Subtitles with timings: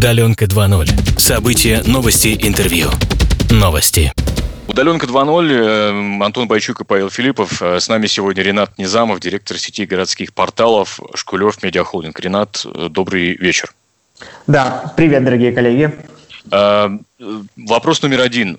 [0.00, 1.20] Удаленка 2.0.
[1.20, 2.88] События, новости, интервью.
[3.50, 4.10] Новости.
[4.66, 5.50] Удаленка 2.0.
[5.52, 7.60] Э, Антон Байчук и Павел Филиппов.
[7.60, 12.18] Э, с нами сегодня Ренат Низамов, директор сети городских порталов Шкулев Медиахолдинг.
[12.18, 13.74] Ренат, э, добрый вечер.
[14.46, 15.94] Да, привет, дорогие коллеги.
[16.48, 18.58] Вопрос номер один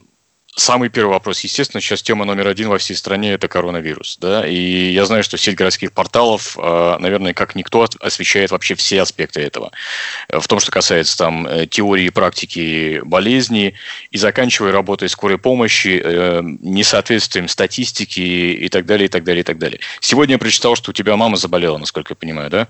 [0.56, 1.40] самый первый вопрос.
[1.42, 4.18] Естественно, сейчас тема номер один во всей стране– это коронавирус.
[4.20, 4.46] Да?
[4.46, 9.42] И я знаю, что сеть городских порталов, а, наверное, как никто освещает вообще все аспекты
[9.42, 9.72] этого.
[10.30, 13.76] В том, что касается там, э, теории и практики болезни,
[14.12, 19.46] и заканчивая работой скорой помощи, э, несоответствием статистики и так далее, и так далее, и
[19.46, 19.80] так далее.
[20.02, 22.68] Сегодня я прочитал, что у тебя мама заболела, насколько я понимаю, да?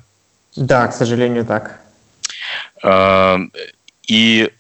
[0.56, 1.80] Да, к сожалению, так.
[4.08, 4.52] И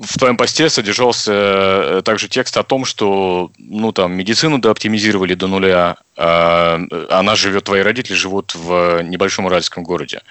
[0.00, 5.46] в твоем посте содержался э, также текст о том, что ну, там, медицину дооптимизировали до
[5.46, 10.22] нуля, а она живет, твои родители живут в небольшом уральском городе.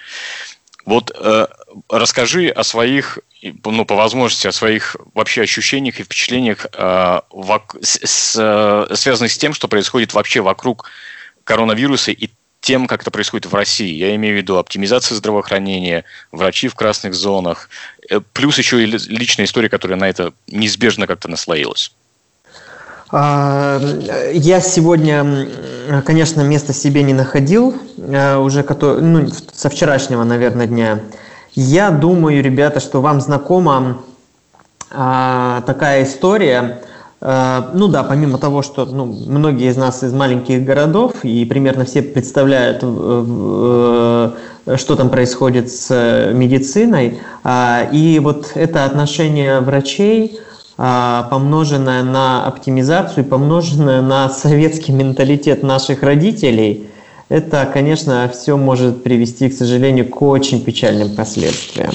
[0.86, 1.48] Вот э,
[1.88, 8.00] расскажи о своих, ну, по возможности, о своих вообще ощущениях и впечатлениях, э, вок, с,
[8.04, 10.90] с, э, связанных с тем, что происходит вообще вокруг
[11.44, 12.30] коронавируса и
[12.62, 13.94] тем, как это происходит в России.
[13.94, 17.99] Я имею в виду оптимизацию здравоохранения, врачи в красных зонах, э,
[18.34, 21.92] плюс еще и личная история, которая на это неизбежно как-то наслоилась.
[23.12, 23.82] А,
[24.34, 25.48] я сегодня,
[26.06, 31.00] конечно, места себе не находил, э, уже ну, со вчерашнего, наверное, дня.
[31.56, 34.04] Я думаю, ребята, что вам знакома
[34.92, 36.89] а, такая история– Э,
[37.22, 42.02] ну да, помимо того, что ну, многие из нас из маленьких городов и примерно все
[42.02, 44.32] представляют, э,
[44.78, 50.40] что там происходит с медициной, а, и вот это отношение врачей,
[50.78, 56.90] а, помноженное на оптимизацию, помноженное на советский менталитет наших родителей,
[57.28, 61.92] это, конечно, все может привести, к сожалению, к очень печальным последствиям.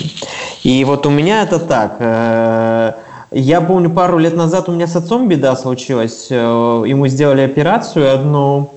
[0.63, 2.93] И вот у меня это так э,–
[3.41, 6.29] я помню, пару лет назад у меня с отцом беда случилась.
[6.31, 8.71] Э, ему сделали операцию одну,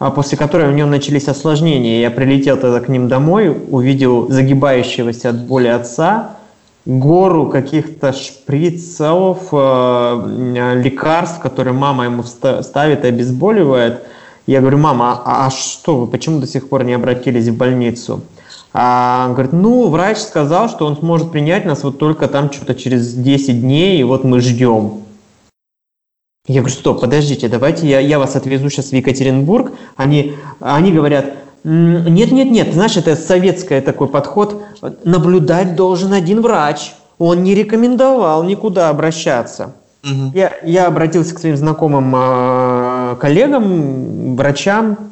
[0.00, 2.00] а после которой у него начались осложнения.
[2.00, 6.30] Я прилетел тогда к ним домой, увидел загибающегося от боли отца,
[6.84, 14.02] гору каких-то шприцов, э, лекарств, которые мама ему ставит и обезболивает.
[14.48, 18.22] Я говорю, мама, а, а что вы, почему до сих пор не обратились в больницу?
[18.74, 23.12] А, говорит, ну, врач сказал, что он сможет принять нас вот только там что-то через
[23.14, 25.02] 10 дней, и вот мы ждем.
[26.46, 29.72] Я говорю, стоп, подождите, давайте я, я вас отвезу сейчас в Екатеринбург.
[29.96, 31.34] Они, они говорят,
[31.64, 34.60] нет, нет, нет, знаешь, это советский такой подход.
[35.04, 36.94] Наблюдать должен один врач.
[37.18, 39.74] Он не рекомендовал никуда обращаться.
[40.02, 40.32] Угу.
[40.34, 45.11] Я, я обратился к своим знакомым э, коллегам, врачам,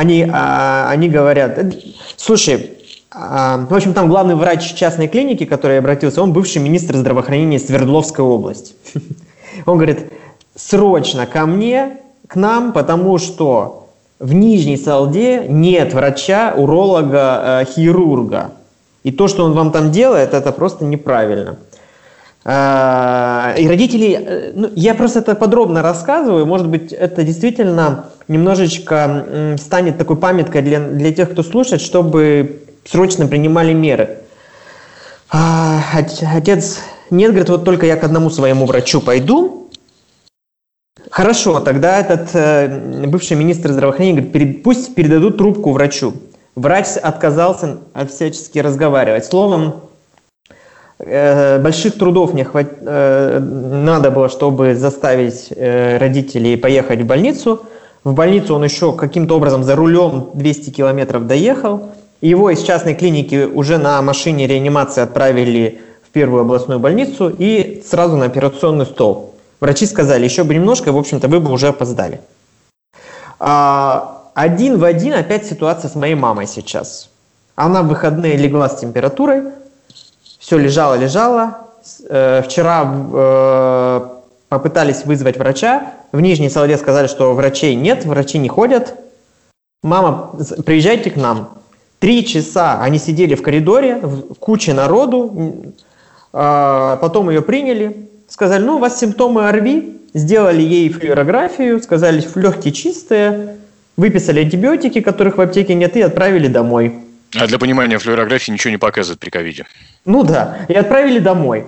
[0.00, 1.70] они, а, они говорят, «Э,
[2.16, 2.72] слушай,
[3.10, 8.24] а, в общем, там главный врач частной клиники, который обратился, он бывший министр здравоохранения Свердловской
[8.24, 8.74] области.
[9.66, 10.10] Он говорит,
[10.56, 13.88] срочно ко мне, к нам, потому что
[14.18, 18.52] в Нижней Салде нет врача, уролога, э, хирурга.
[19.02, 21.58] И то, что он вам там делает, это просто неправильно.
[22.44, 29.56] А, и родители, э, ну, я просто это подробно рассказываю, может быть, это действительно немножечко
[29.58, 34.20] станет такой памяткой для, для тех, кто слушает, чтобы срочно принимали меры.
[35.30, 35.80] А,
[36.34, 36.80] отец
[37.10, 39.68] нет, говорит, вот только я к одному своему врачу пойду.
[41.10, 46.14] Хорошо, тогда этот э, бывший министр здравоохранения говорит, пусть передадут трубку врачу.
[46.54, 47.78] Врач отказался
[48.08, 49.24] всячески разговаривать.
[49.24, 49.80] Словом,
[51.04, 52.66] больших трудов не хват...
[52.80, 57.62] Э, надо было, чтобы заставить э, родителей поехать в больницу.
[58.04, 61.90] В больницу он еще каким-то образом за рулем 200 километров доехал.
[62.20, 68.16] Его из частной клиники уже на машине реанимации отправили в первую областную больницу и сразу
[68.16, 69.34] на операционный стол.
[69.60, 72.20] Врачи сказали, еще бы немножко, в общем-то, вы бы уже опоздали.
[73.38, 77.08] А, один в один опять ситуация с моей мамой сейчас.
[77.54, 79.44] Она в выходные легла с температурой,
[80.50, 81.58] все лежало, лежало.
[82.08, 84.00] Э, вчера э,
[84.48, 85.92] попытались вызвать врача.
[86.10, 88.94] В Нижней Салде сказали, что врачей нет, врачи не ходят.
[89.84, 90.34] Мама,
[90.66, 91.50] приезжайте к нам.
[92.00, 95.72] Три часа они сидели в коридоре, в куче народу.
[96.32, 98.08] Э, потом ее приняли.
[98.26, 99.98] Сказали, ну, у вас симптомы ОРВИ.
[100.14, 103.58] Сделали ей флюорографию, сказали, легкие чистые.
[103.96, 107.04] Выписали антибиотики, которых в аптеке нет, и отправили домой.
[107.38, 109.66] А для понимания флюорографии ничего не показывает при ковиде.
[110.04, 111.66] Ну да, и отправили домой.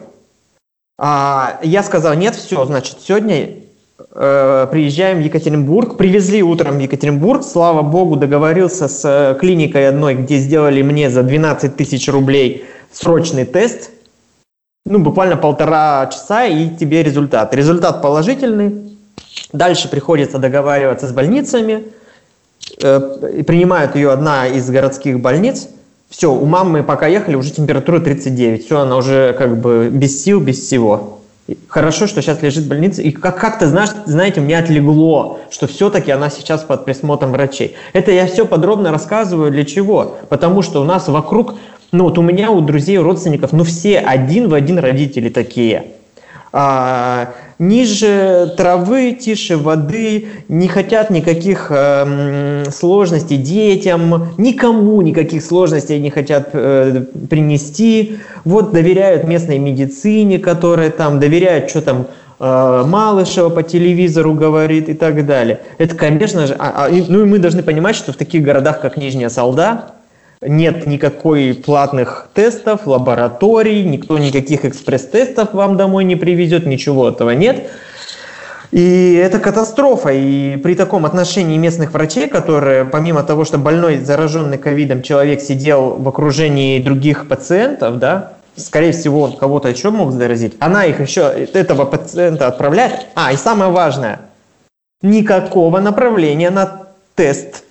[0.99, 3.57] А, я сказал, нет, все, значит, сегодня
[4.15, 5.97] э, приезжаем в Екатеринбург.
[5.97, 11.23] Привезли утром в Екатеринбург, слава богу, договорился с э, клиникой одной, где сделали мне за
[11.23, 13.91] 12 тысяч рублей срочный тест
[14.85, 17.55] ну, буквально полтора часа, и тебе результат.
[17.55, 18.97] Результат положительный.
[19.53, 21.85] Дальше приходится договариваться с больницами.
[22.83, 25.69] Э, принимают ее одна из городских больниц.
[26.09, 28.65] Все, у мамы пока ехали, уже температура 39.
[28.65, 31.21] Все, она уже как бы без сил, без всего.
[31.69, 33.03] Хорошо, что сейчас лежит в больнице.
[33.03, 37.75] И как- как-то, знаешь, знаете, у меня отлегло, что все-таки она сейчас под присмотром врачей.
[37.93, 40.19] Это я все подробно рассказываю для чего?
[40.29, 41.55] Потому что у нас вокруг,
[41.91, 45.87] ну вот у меня, у друзей, у родственников, ну все один в один родители такие.
[46.55, 56.11] А, ниже травы, тише воды, не хотят никаких эм, сложностей детям, никому никаких сложностей не
[56.11, 58.19] хотят э, принести.
[58.45, 62.07] Вот доверяют местной медицине, которая там доверяют, что там
[62.39, 65.61] э, Малышева по телевизору говорит и так далее.
[65.79, 68.99] Это, конечно же, а- а, ну и мы должны понимать, что в таких городах, как
[68.99, 69.93] Нижняя Салда,
[70.43, 77.71] нет никакой платных тестов, лабораторий, никто никаких экспресс-тестов вам домой не привезет, ничего этого нет.
[78.73, 80.11] И это катастрофа.
[80.11, 85.97] И при таком отношении местных врачей, которые, помимо того, что больной, зараженный ковидом человек сидел
[85.97, 91.23] в окружении других пациентов, да, скорее всего, он кого-то еще мог заразить, она их еще,
[91.53, 93.07] этого пациента отправляет.
[93.15, 94.21] А, и самое важное,
[95.03, 97.65] никакого направления на тест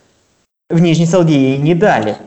[0.69, 2.17] в Нижней Салде ей не дали.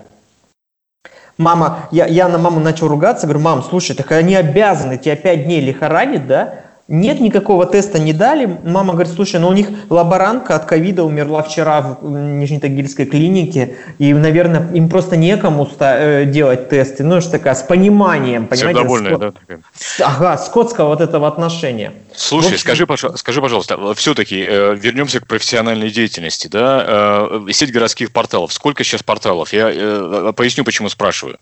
[1.37, 5.45] Мама, я, я на маму начал ругаться, говорю, мам, слушай, так они обязаны, тебя пять
[5.45, 6.64] дней лихорадит, да?
[6.87, 8.59] Нет, никакого теста не дали.
[8.63, 14.13] Мама говорит, слушай, ну у них лаборантка от ковида умерла вчера в Нижнетагильской клинике, и,
[14.13, 17.03] наверное, им просто некому э, делать тесты.
[17.03, 18.81] Ну, что такая, с пониманием, понимаете?
[18.81, 19.61] Сердобольная, да, такая.
[20.01, 21.95] Ага, скотского вот этого отношения.
[22.15, 26.85] Слушай, общем- скажи, скажи, пожалуйста, все-таки вернемся к профессиональной деятельности, да?
[26.87, 28.53] Э, сеть городских порталов.
[28.53, 29.55] Сколько сейчас порталов?
[29.55, 31.39] Я э, поясню, почему спрашиваю.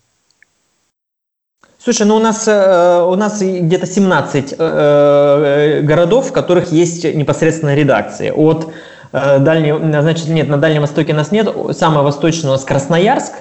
[1.84, 7.02] Слушай, ну у нас, э, у нас где-то 17 э, э, городов, в которых есть
[7.02, 8.30] непосредственно редакции.
[8.30, 8.72] От
[9.10, 11.52] э, дальнего, значит, нет, на Дальнем Востоке нас нет.
[11.72, 13.32] Самый восточный у нас Красноярск,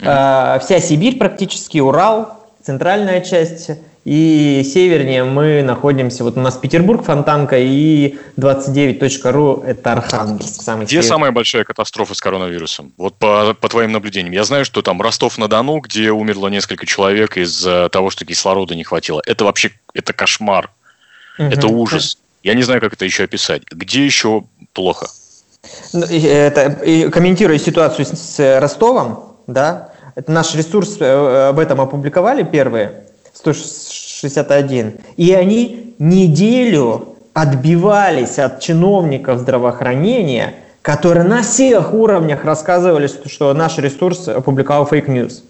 [0.00, 3.72] э, вся Сибирь практически, Урал, центральная часть.
[4.04, 10.60] И севернее мы находимся, вот у нас Петербург, Фонтанка и 29.ru это Архангельск.
[10.60, 11.04] Самый Где север.
[11.04, 12.92] самая большая катастрофа с коронавирусом?
[12.96, 14.32] Вот по, по твоим наблюдениям.
[14.32, 19.22] Я знаю, что там Ростов-на-Дону, где умерло несколько человек из-за того, что кислорода не хватило.
[19.24, 20.70] Это вообще, это кошмар,
[21.38, 21.76] это Мгм.
[21.76, 22.18] ужас.
[22.42, 23.62] Я не знаю, как это еще описать.
[23.70, 25.06] Где еще плохо?
[25.92, 32.42] Ну, Это, комментируя ситуацию с, с Ростовом, да, это наш ресурс э, об этом опубликовали
[32.42, 33.04] первые,
[33.34, 43.78] 161, и они неделю отбивались от чиновников здравоохранения, которые на всех уровнях рассказывали, что, наш
[43.78, 45.44] ресурс опубликовал fake news.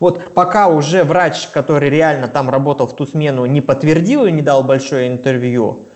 [0.00, 4.42] Вот пока уже врач, который реально там работал в ту смену, не подтвердил и не
[4.42, 5.86] дал большое интервью,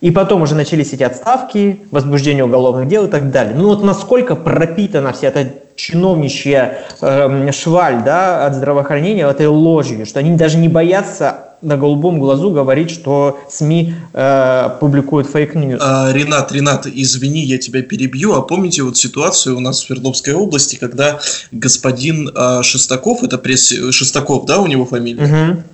[0.00, 3.54] и потом уже начались эти отставки, возбуждение уголовных дел и так далее.
[3.56, 10.20] Ну вот насколько пропитана вся эта чиновничья эм, шваль да, от здравоохранения этой ложью, что
[10.20, 15.80] они даже не боятся на голубом глазу говорить, что СМИ э, публикуют fake news.
[15.82, 18.34] А, Ринат, Ринат, извини, я тебя перебью.
[18.34, 21.18] А помните вот ситуацию у нас в Свердловской области, когда
[21.52, 23.72] господин а, Шестаков, это пресс...
[23.90, 25.22] Шестаков, да, у него фамилия?
[25.22, 25.64] Мгм.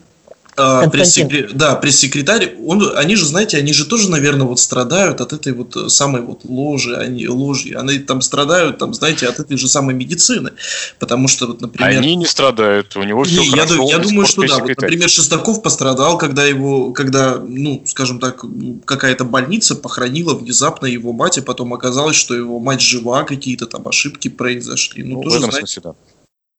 [0.54, 1.29] А, Константин.
[1.29, 5.55] пресс-секре- Да, пресс-секретарь, он, они же, знаете, они же тоже, наверное, вот страдают от этой
[5.55, 9.67] вот э, самой вот ложи, они ложи, они там страдают, там, знаете, от этой же
[9.67, 10.50] самой медицины,
[10.98, 11.98] потому что, вот, например...
[11.98, 13.88] Они не страдают, у него все Не, я, хорошо.
[13.88, 14.58] я он думаю, что да.
[14.58, 18.44] Вот, например, Шестаков пострадал, когда его, когда, ну, скажем так,
[18.84, 23.88] какая-то больница похоронила внезапно его мать, и потом оказалось, что его мать жива, какие-то там
[23.88, 25.03] ошибки произошли.
[25.03, 25.94] Ну, Ну, в тоже, этом знаете, смысле,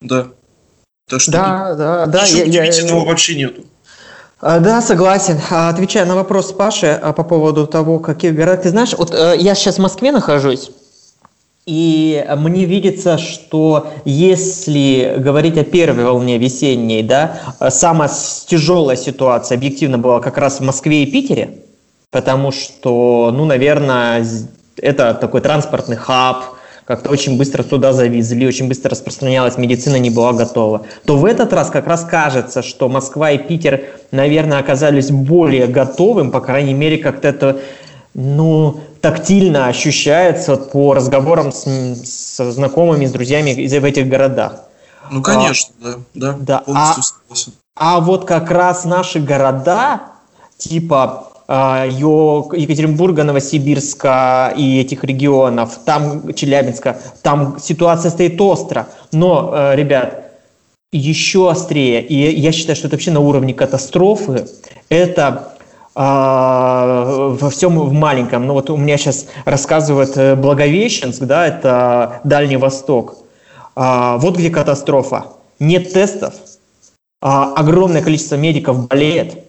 [0.02, 0.08] да.
[0.24, 0.28] да.
[1.10, 2.24] Так что Да, да, да.
[2.24, 3.66] ничего я- я- удивительного вообще нету.
[4.46, 5.40] А, Да, согласен.
[5.50, 9.36] А, Отвечая на вопрос Паши а, по поводу того, каких городах ты знаешь, вот э,
[9.38, 10.70] я сейчас в Москве нахожусь,
[11.66, 18.12] и мне видится, что если говорить о первой волне весенней, да, э, самая
[18.46, 21.60] тяжелая ситуация объективно была как раз в Москве и Питере,
[22.12, 24.26] потому что, ну, наверное,
[24.76, 26.44] это такой транспортный хаб,
[26.86, 31.54] как-то очень быстро туда завезли, очень быстро распространялась, медицина не была готова, то в этот
[31.54, 36.98] раз как раз кажется, что Москва и Питер, наверное, оказались более готовым, по крайней мере,
[36.98, 37.60] как-то это,
[38.14, 41.66] ну, тактильно ощущается по разговорам с,
[42.06, 44.64] со знакомыми, с друзьями из в этих городах.
[45.12, 47.54] Ну, конечно, да, да, Да, полностью а- согласен.
[47.76, 50.02] А вот как раз наши города,
[50.58, 58.88] типа а, Екатеринбурга, Новосибирска и этих регионов, там Челябинска, там ситуация стоит остро.
[59.12, 60.32] Но, э, ребят,
[60.92, 64.46] еще острее, и я считаю, что это вообще на уровне катастрофы,
[64.90, 65.56] это
[65.96, 68.48] а, во всем в маленьком.
[68.48, 73.18] Ну вот у меня сейчас рассказывает э, Благовещенск, да, это Дальний Восток.
[73.76, 75.26] Вот где катастрофа.
[75.58, 76.36] Нет тестов,
[77.22, 79.43] огромное количество медиков болеет.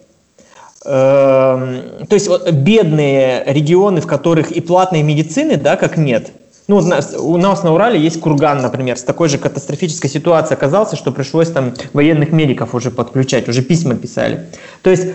[0.85, 6.31] Эм, то есть вот, бедные регионы, в которых и платной медицины, да, как нет.
[6.67, 10.57] Ну, у нас, у нас на Урале есть Курган, например, с такой же катастрофической ситуацией
[10.57, 14.47] оказался, что пришлось там военных медиков уже подключать, уже письма писали.
[14.81, 15.07] То есть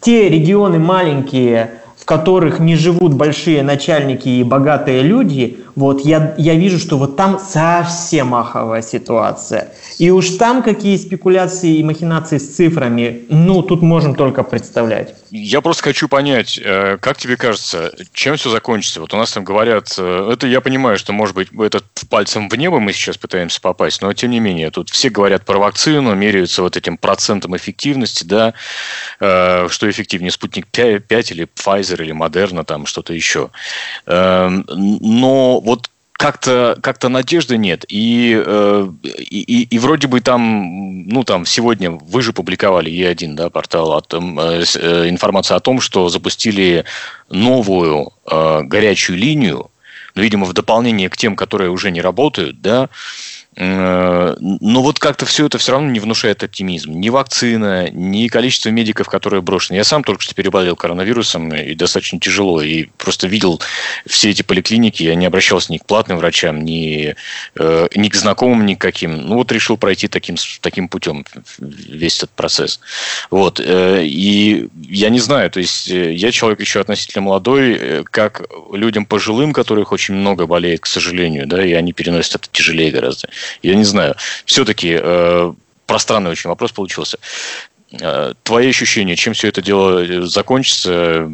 [0.00, 6.54] те регионы маленькие, в которых не живут большие начальники и богатые люди, вот я, я
[6.54, 9.68] вижу, что вот там совсем аховая ситуация.
[9.98, 15.14] И уж там какие спекуляции и махинации с цифрами, ну, тут можем только представлять.
[15.30, 19.00] Я просто хочу понять, э, как тебе кажется, чем все закончится?
[19.00, 22.56] Вот у нас там говорят, э, это я понимаю, что, может быть, это пальцем в
[22.56, 26.62] небо мы сейчас пытаемся попасть, но тем не менее, тут все говорят про вакцину, меряются
[26.62, 28.54] вот этим процентом эффективности, да,
[29.20, 33.50] э, что эффективнее, спутник 5 или Pfizer или Moderna, там что-то еще.
[34.06, 37.84] Эм, но вот как-то как надежды нет.
[37.88, 43.50] И, э, и, и вроде бы там, ну там сегодня вы же публиковали Е1, да,
[43.50, 46.84] портал, о том, э, э, информация о том, что запустили
[47.28, 49.70] новую э, горячую линию,
[50.14, 55.24] ну, видимо, в дополнение к тем, которые уже не работают, да, Э, но вот как-то
[55.24, 56.92] все это все равно не внушает оптимизм.
[56.92, 59.76] Ни вакцина, ни количество медиков, которые брошены.
[59.76, 62.60] Я сам только что переболел коронавирусом, и достаточно тяжело.
[62.60, 63.60] И просто видел
[64.06, 67.14] все эти поликлиники, я не обращался ни к платным врачам, ни,
[67.58, 69.22] э, ни к знакомым никаким.
[69.22, 71.24] Ну вот решил пройти таким, таким путем
[71.58, 72.80] весь этот процесс.
[73.30, 73.58] Вот.
[73.58, 79.54] Э, и я не знаю, то есть я человек еще относительно молодой, как людям пожилым,
[79.54, 83.28] которых очень много болеет, к сожалению, да, и они переносят это тяжелее гораздо.
[83.62, 84.14] Я не знаю.
[84.44, 85.52] Все-таки э,
[85.86, 87.18] пространный очень вопрос получился.
[88.00, 91.30] Э, твои ощущения, чем все это дело э, закончится?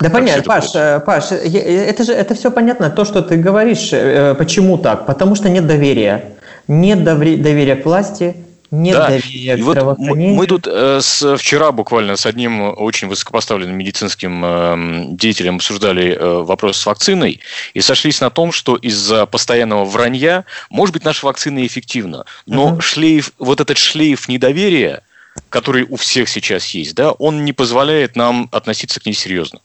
[0.00, 3.90] Да понятно, Паш, э, Паш, это же это все понятно, то, что ты говоришь,
[4.36, 5.06] почему так?
[5.06, 6.34] Потому что нет доверия.
[6.68, 8.36] Нет доверия к власти,
[8.70, 9.08] нет да.
[9.08, 15.04] доверия к вот Мы тут э, с, вчера буквально с одним очень высокопоставленным медицинским э,
[15.14, 17.40] деятелем обсуждали э, вопрос с вакциной
[17.74, 22.80] и сошлись на том, что из-за постоянного вранья, может быть, наша вакцина эффективна, но угу.
[22.80, 25.02] шлейф, вот этот шлейф недоверия,
[25.48, 29.60] который у всех сейчас есть, да, он не позволяет нам относиться к ней серьезно.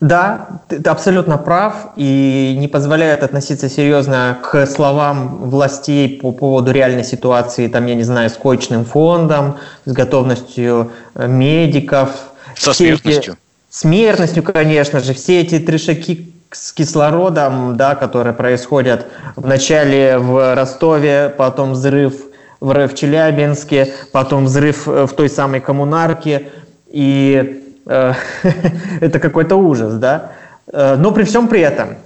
[0.00, 6.72] Да, ты, ты абсолютно прав и не позволяет относиться серьезно к словам властей по поводу
[6.72, 12.10] реальной ситуации, там, я не знаю, с коечным фондом, с готовностью э, медиков.
[12.56, 13.34] Со смертностью.
[13.34, 15.14] Эти, смертностью, конечно же.
[15.14, 19.06] Все эти трешаки с кислородом, да, которые происходят
[19.36, 22.14] вначале в Ростове, потом взрыв
[22.60, 26.48] в Челябинске, потом взрыв э, в той самой коммунарке.
[26.88, 27.67] И
[29.00, 30.32] это какой-то ужас, да.
[30.72, 31.96] Э, но при всем при этом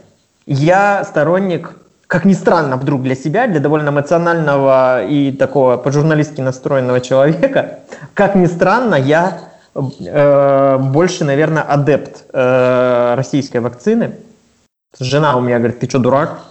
[0.47, 1.73] я сторонник,
[2.07, 7.81] как ни странно вдруг для себя, для довольно эмоционального и такого по-журналистски настроенного человека,
[8.15, 9.41] как ни странно, я
[9.75, 14.12] э, больше, наверное, адепт э, российской вакцины.
[15.01, 16.43] Жена у меня говорит, ты что, дурак?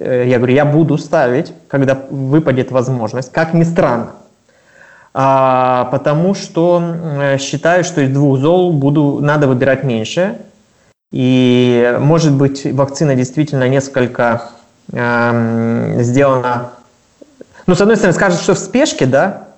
[0.00, 4.14] Э, я говорю, я буду ставить, когда выпадет возможность, как ни странно
[5.12, 10.38] потому что считаю, что из двух зол буду, надо выбирать меньше.
[11.10, 14.50] И, может быть, вакцина действительно несколько
[14.92, 16.70] э, сделана...
[17.66, 19.48] Ну, с одной стороны, скажут, что в спешке, да,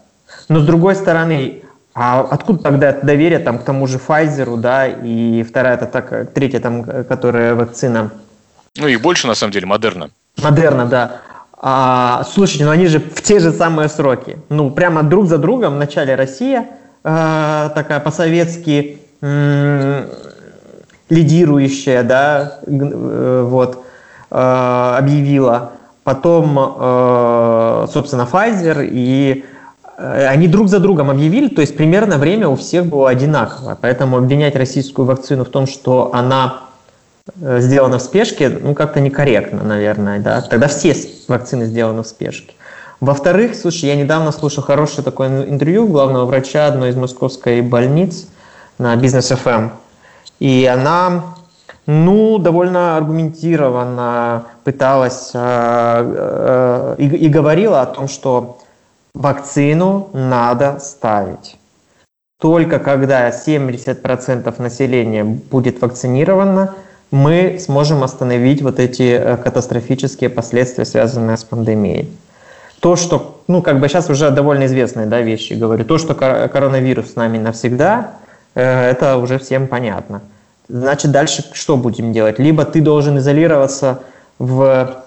[0.49, 1.62] но с другой стороны,
[1.95, 6.61] а откуда тогда доверие там, к тому же Pfizer, да, и вторая, это так, третья,
[6.61, 8.11] там, которая вакцина?
[8.76, 10.11] Ну, их больше, на самом деле, Модерна.
[10.40, 11.21] Модерна, да.
[11.62, 14.38] А, слушайте, ну они же в те же самые сроки.
[14.49, 15.75] Ну, прямо друг за другом.
[15.75, 16.69] Вначале Россия
[17.05, 20.07] э, такая по-советски э,
[21.11, 23.85] лидирующая, да, э, вот,
[24.31, 25.73] э, объявила.
[26.02, 29.45] Потом, э, собственно, Pfizer, и
[29.99, 33.76] э, они друг за другом объявили, то есть примерно время у всех было одинаково.
[33.79, 36.70] Поэтому обвинять российскую вакцину в том, что она
[37.37, 40.40] сделано в спешке, ну, как-то некорректно, наверное, да.
[40.42, 40.94] Тогда все
[41.28, 42.54] вакцины сделаны в спешке.
[43.00, 48.26] Во-вторых, слушай, я недавно слушал хорошее такое интервью главного врача одной из московской больниц
[48.78, 49.49] на Бизнес ФМ.
[49.49, 49.72] Эм.
[50.38, 51.34] И она,
[51.87, 58.58] ну, довольно аргументированно пыталась э, э, и, и говорила о том, что
[59.14, 61.56] вакцину надо ставить.
[62.40, 66.75] Только когда 70% населения будет вакцинировано,
[67.11, 72.09] мы сможем остановить вот эти э, катастрофические последствия, связанные с пандемией.
[72.81, 77.12] то, что, ну, как бы сейчас уже довольно известные, да, вещи говорю, то, что коронавирус
[77.12, 78.12] с нами навсегда,
[78.55, 80.23] э, это уже всем понятно.
[80.69, 82.38] Значит, дальше что будем делать?
[82.38, 84.02] Либо ты должен изолироваться
[84.38, 85.02] в,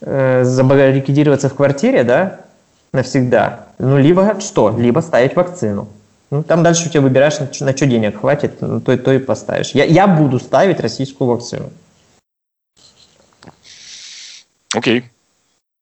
[0.00, 2.40] э, забаррикадироваться в квартире, да,
[2.92, 4.74] навсегда, ну, либо что?
[4.76, 5.88] Либо ставить вакцину.
[6.34, 9.20] Ну, там дальше у тебя выбираешь, на, на что денег хватит, ну, то, то и
[9.20, 9.70] поставишь.
[9.70, 11.70] Я, я буду ставить российскую вакцину.
[14.74, 15.04] Окей.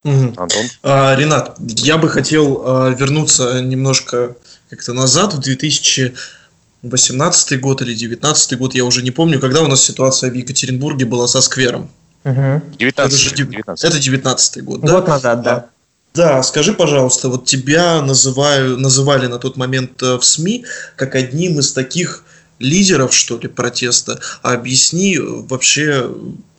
[0.05, 0.35] Угу.
[0.37, 0.67] Антон?
[0.83, 4.37] А, Ренат, я бы хотел а, вернуться немножко
[4.69, 9.83] как-то назад, в 2018 год или 2019 год, я уже не помню, когда у нас
[9.83, 11.89] ситуация в Екатеринбурге была со сквером.
[12.25, 12.61] Угу.
[12.79, 13.85] 19, это, 19.
[13.85, 14.93] это 19 год, да?
[14.93, 15.71] Год назад, да.
[16.15, 20.67] Да, скажи, пожалуйста, вот тебя называю, называли на тот момент э, в СМИ
[20.97, 22.25] как одним из таких
[22.59, 24.21] лидеров, что ли, протеста.
[24.43, 26.11] А объясни вообще,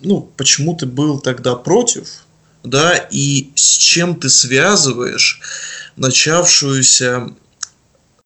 [0.01, 2.07] ну, почему ты был тогда против
[2.63, 5.39] да, и с чем ты связываешь
[5.95, 7.29] начавшуюся,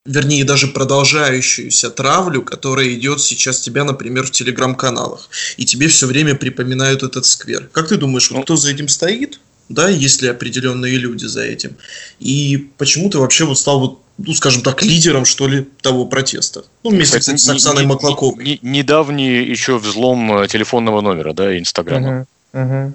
[0.06, 6.34] вернее, даже продолжающуюся травлю, которая идет сейчас тебя, например, в телеграм-каналах, и тебе все время
[6.34, 7.68] припоминают этот сквер.
[7.72, 9.40] Как ты думаешь, вот кто за этим стоит?
[9.68, 11.76] Да, есть ли определенные люди за этим?
[12.20, 16.64] И почему ты вообще вот стал вот ну, скажем так, лидером, что ли, того протеста.
[16.82, 18.44] Ну, вместе Кстати, с Оксаной не, Маклаковой.
[18.44, 22.26] Не, не, недавний еще взлом э, телефонного номера, да, Инстаграма.
[22.52, 22.94] Угу, угу.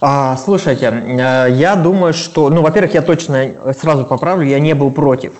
[0.00, 4.90] А, слушайте, э, я думаю, что, ну, во-первых, я точно сразу поправлю, я не был
[4.90, 5.32] против.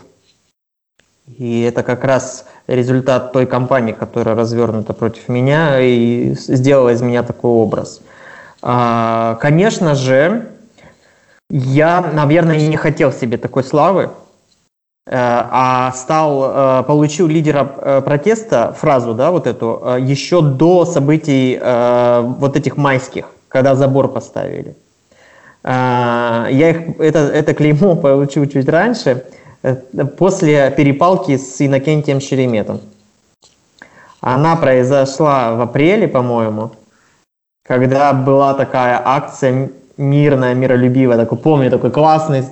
[1.36, 7.24] И это как раз результат той кампании, которая развернута против меня и сделала из меня
[7.24, 8.00] такой образ.
[8.68, 10.48] А, конечно же,
[11.50, 14.10] я, наверное, не хотел себе такой славы, э,
[15.12, 22.76] а стал, э, получил лидера протеста, фразу, да, вот эту, еще до событий вот этих
[22.76, 24.76] майских когда забор поставили.
[25.64, 29.24] А, я их, это, это клеймо получил чуть раньше,
[29.62, 29.76] э,
[30.18, 32.80] после перепалки с Иннокентием Шереметом.
[34.20, 36.72] Она произошла в апреле, по-моему,
[37.66, 42.44] когда была такая акция мирная, миролюбивая, такой, помню, такой классный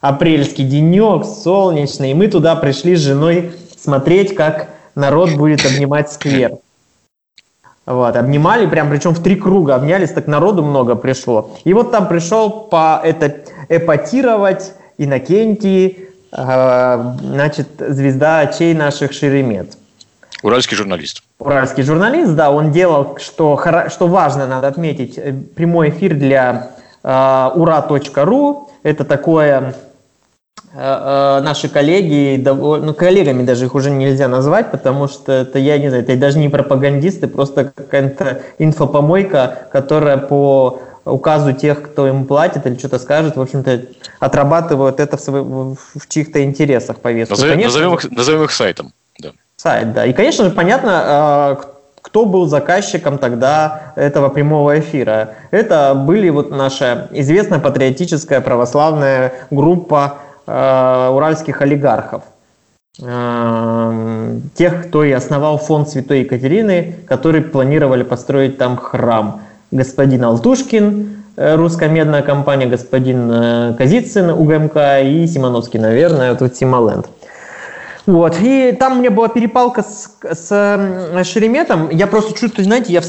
[0.00, 6.52] апрельский денек, солнечный, и мы туда пришли с женой смотреть, как народ будет обнимать сквер.
[7.86, 11.50] Вот, обнимали прям, причем в три круга обнялись, так народу много пришло.
[11.64, 13.36] И вот там пришел по это
[13.68, 19.76] эпатировать Иннокентий, э, значит, звезда очей наших Шеремет.
[20.44, 21.22] Уральский журналист.
[21.38, 26.70] Уральский журналист, да, он делал, что, что важно, надо отметить, э, прямой эфир для
[27.02, 28.70] э, ура.ру.
[28.82, 29.74] Это такое
[30.76, 35.78] Э, э, наши коллеги, ну, коллегами даже их уже нельзя назвать, потому что это, я
[35.78, 42.26] не знаю, это даже не пропагандисты, просто какая-то инфопомойка, которая по указу тех, кто им
[42.26, 43.82] платит или что-то скажет, в общем-то,
[44.18, 47.34] отрабатывают это в, свой, в чьих-то интересах повестку.
[47.34, 48.92] Назовем, конечно, назовем, их, назовем их сайтом.
[49.64, 50.06] Сайт, да.
[50.06, 51.64] И, конечно же, понятно, э,
[52.02, 55.30] кто был заказчиком тогда этого прямого эфира.
[55.50, 62.22] Это были вот наша известная патриотическая православная группа Э, уральских олигархов.
[63.02, 69.40] Э, тех, кто и основал фонд Святой Екатерины, которые планировали построить там храм.
[69.70, 77.06] Господин Алтушкин, э, русская медная компания, господин Казицын, УГМК и Симоновский, наверное, тут Симоленд.
[78.06, 78.36] Вот.
[78.40, 81.88] И там у меня была перепалка с, с Шереметом.
[81.90, 83.02] Я просто чуть-чуть, знаете, я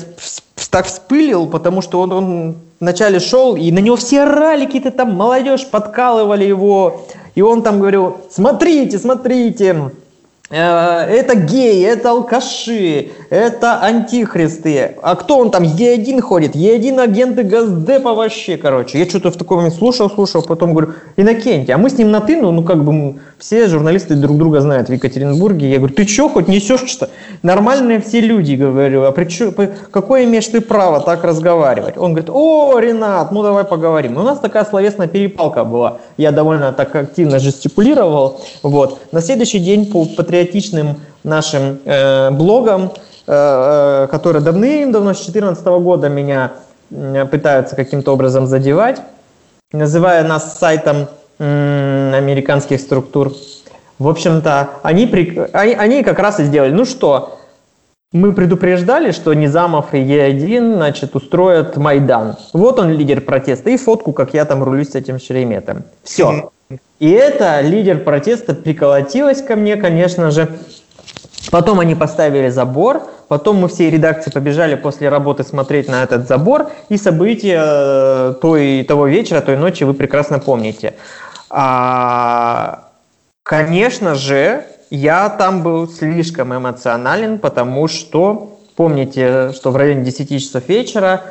[0.70, 5.14] так вспылил, потому что он, он вначале шел, и на него все орали, какие-то там
[5.14, 7.06] молодежь, подкалывали его.
[7.36, 9.92] И он там говорил, смотрите, смотрите,
[10.52, 14.96] это геи, это алкаши, это антихристы.
[15.02, 15.64] А кто он там?
[15.64, 19.00] Е1 ходит, Е1 агенты Газдепа вообще, короче.
[19.00, 22.22] Я что-то в таком момент слушал, слушал, потом говорю, Иннокентий, а мы с ним на
[22.22, 25.70] ты, ну, ну как бы все журналисты друг друга знают в Екатеринбурге.
[25.70, 27.10] Я говорю, ты что, хоть несешь что?
[27.42, 29.52] Нормальные все люди, говорю, а при чё,
[29.92, 31.98] какое имеешь ты право так разговаривать?
[31.98, 34.18] Он говорит, о, Ренат, ну давай поговорим.
[34.18, 35.98] У нас такая словесная перепалка была.
[36.18, 38.42] Я довольно так активно жестикулировал.
[38.62, 39.00] Вот.
[39.12, 40.06] На следующий день по
[40.36, 42.92] патриотичным нашим э, блогам,
[43.28, 46.52] э, э которые давным-давно, с 2014 года меня
[47.32, 49.02] пытаются каким-то образом задевать,
[49.72, 51.08] называя нас сайтом
[51.40, 53.34] э, американских структур.
[53.98, 55.12] В общем-то, они,
[55.54, 56.72] они, они как раз и сделали.
[56.72, 57.40] Ну что,
[58.12, 62.36] мы предупреждали, что Низамов и Е1 значит, устроят Майдан.
[62.54, 63.70] Вот он лидер протеста.
[63.70, 65.84] И фотку, как я там рулюсь с этим Шереметом.
[66.04, 66.52] Все.
[67.00, 70.50] И это лидер протеста приколотилась ко мне, конечно же.
[71.52, 76.70] Потом они поставили забор, Потом мы всей редакции побежали после работы смотреть на этот забор,
[76.90, 80.94] и события э, той, того вечера, той ночи вы прекрасно помните.
[81.50, 82.90] А,
[83.42, 90.70] конечно же, я там был слишком эмоционален, потому что, помните, что в районе 10 часов
[90.70, 91.24] вечера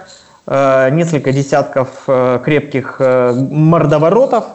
[0.46, 4.46] э, несколько десятков э, крепких мордоворотов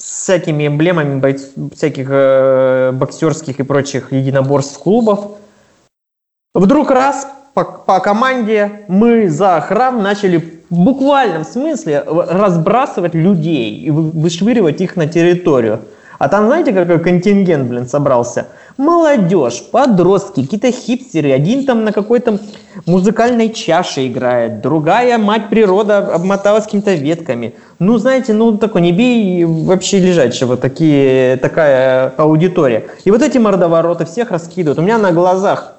[0.00, 1.42] с всякими эмблемами бойц,
[1.74, 5.32] всяких э, боксерских и прочих единоборств клубов.
[6.54, 10.38] Вдруг раз по, по команде мы за храм начали
[10.70, 15.84] в буквальном смысле разбрасывать людей и вышвыривать их на территорию.
[16.20, 18.48] А там, знаете, какой контингент, блин, собрался?
[18.76, 21.32] Молодежь, подростки, какие-то хипстеры.
[21.32, 22.38] Один там на какой-то
[22.84, 27.54] музыкальной чаше играет, другая мать природа обмоталась какими-то ветками.
[27.78, 32.88] Ну, знаете, ну такой, не бей вообще лежачего, такие, такая аудитория.
[33.06, 34.78] И вот эти мордовороты всех раскидывают.
[34.78, 35.76] У меня на глазах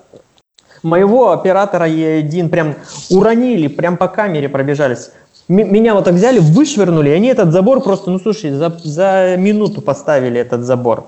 [0.82, 2.76] моего оператора Е1 прям
[3.12, 5.12] уронили, прям по камере пробежались
[5.52, 9.82] меня вот так взяли, вышвырнули, и они этот забор просто, ну слушай, за, за минуту
[9.82, 11.06] поставили этот забор.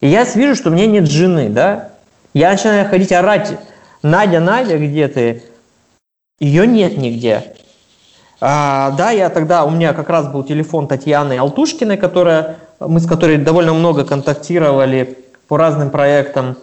[0.00, 1.90] И я вижу, что у меня нет жены, да?
[2.34, 3.58] Я начинаю ходить орать,
[4.02, 5.42] Надя, Надя, где ты?
[6.40, 7.54] Ее нет нигде.
[8.40, 13.06] А, да, я тогда, у меня как раз был телефон Татьяны Алтушкиной, которая, мы с
[13.06, 16.56] которой довольно много контактировали по разным проектам.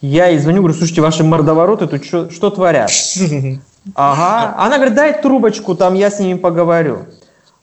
[0.00, 2.90] Я ей звоню, говорю, слушайте, ваши мордовороты тут что, что творят?
[3.94, 4.54] Ага.
[4.58, 7.00] Она говорит, дай трубочку, там я с ними поговорю.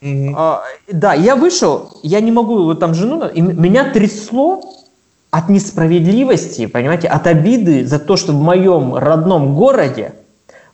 [0.01, 0.33] Mm-hmm.
[0.35, 4.61] А, да, я вышел, я не могу, вот там жену, и меня трясло
[5.31, 10.13] от несправедливости, понимаете, от обиды за то, что в моем родном городе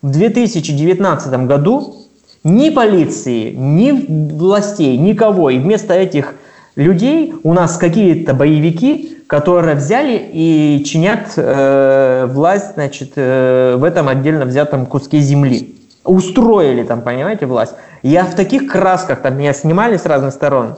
[0.02, 1.96] в 2019 году
[2.44, 3.92] ни полиции, ни
[4.34, 6.36] властей, никого, и вместо этих
[6.76, 14.08] людей у нас какие-то боевики которые взяли и чинят э, власть, значит, э, в этом
[14.08, 15.76] отдельно взятом куске земли.
[16.04, 17.74] Устроили там, понимаете, власть.
[18.04, 20.76] Я в таких красках, там меня снимали с разных сторон.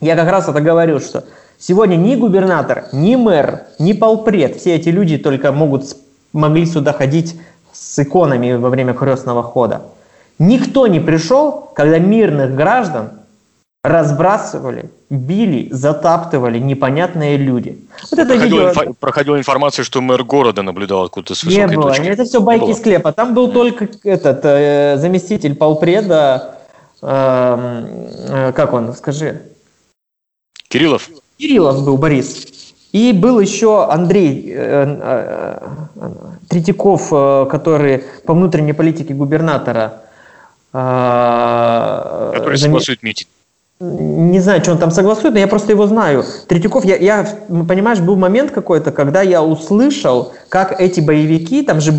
[0.00, 1.24] Я как раз это говорил, что
[1.58, 5.96] сегодня ни губернатор, ни мэр, ни полпред, все эти люди только могут,
[6.32, 7.40] могли сюда ходить
[7.72, 9.82] с иконами во время крестного хода.
[10.40, 13.10] Никто не пришел, когда мирных граждан
[13.86, 17.78] разбрасывали, били, затаптывали непонятные люди.
[18.10, 18.70] Вот это видео...
[18.70, 18.94] инфо...
[18.98, 22.06] Проходила информация, что мэр города наблюдал откуда-то с высокой Не было, точки.
[22.06, 23.12] это все байки из склепа.
[23.12, 26.58] Там был только этот э, заместитель полпреда,
[27.00, 29.42] э, э, как он, скажи?
[30.68, 31.08] Кириллов.
[31.38, 32.74] Кириллов был, Борис.
[32.92, 35.58] И был еще Андрей э, э,
[35.96, 36.10] э
[36.48, 40.02] Третьяков, э, который по внутренней политике губернатора.
[40.72, 43.28] Э, который согласует митинг
[43.78, 46.24] не знаю, что он там согласует, но я просто его знаю.
[46.48, 51.92] Третьяков, я, я понимаешь, был момент какой-то, когда я услышал, как эти боевики, там же,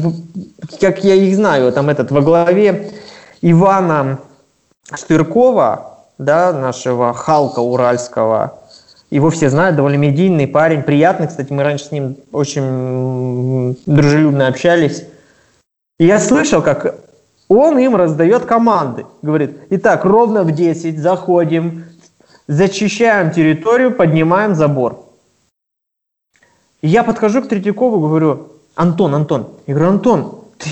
[0.79, 2.91] как я их знаю, там этот во главе
[3.41, 4.19] Ивана
[4.91, 8.59] Штыркова, да, нашего Халка Уральского,
[9.11, 15.05] его все знают, довольно медийный парень, приятный, кстати, мы раньше с ним очень дружелюбно общались.
[15.99, 17.06] И я слышал, как
[17.49, 19.05] он им раздает команды.
[19.21, 21.85] Говорит, итак, ровно в 10 заходим,
[22.47, 25.05] зачищаем территорию, поднимаем забор.
[26.81, 29.47] Я подхожу к Третьякову, говорю, Антон, Антон.
[29.65, 30.69] Я говорю, Антон, ты,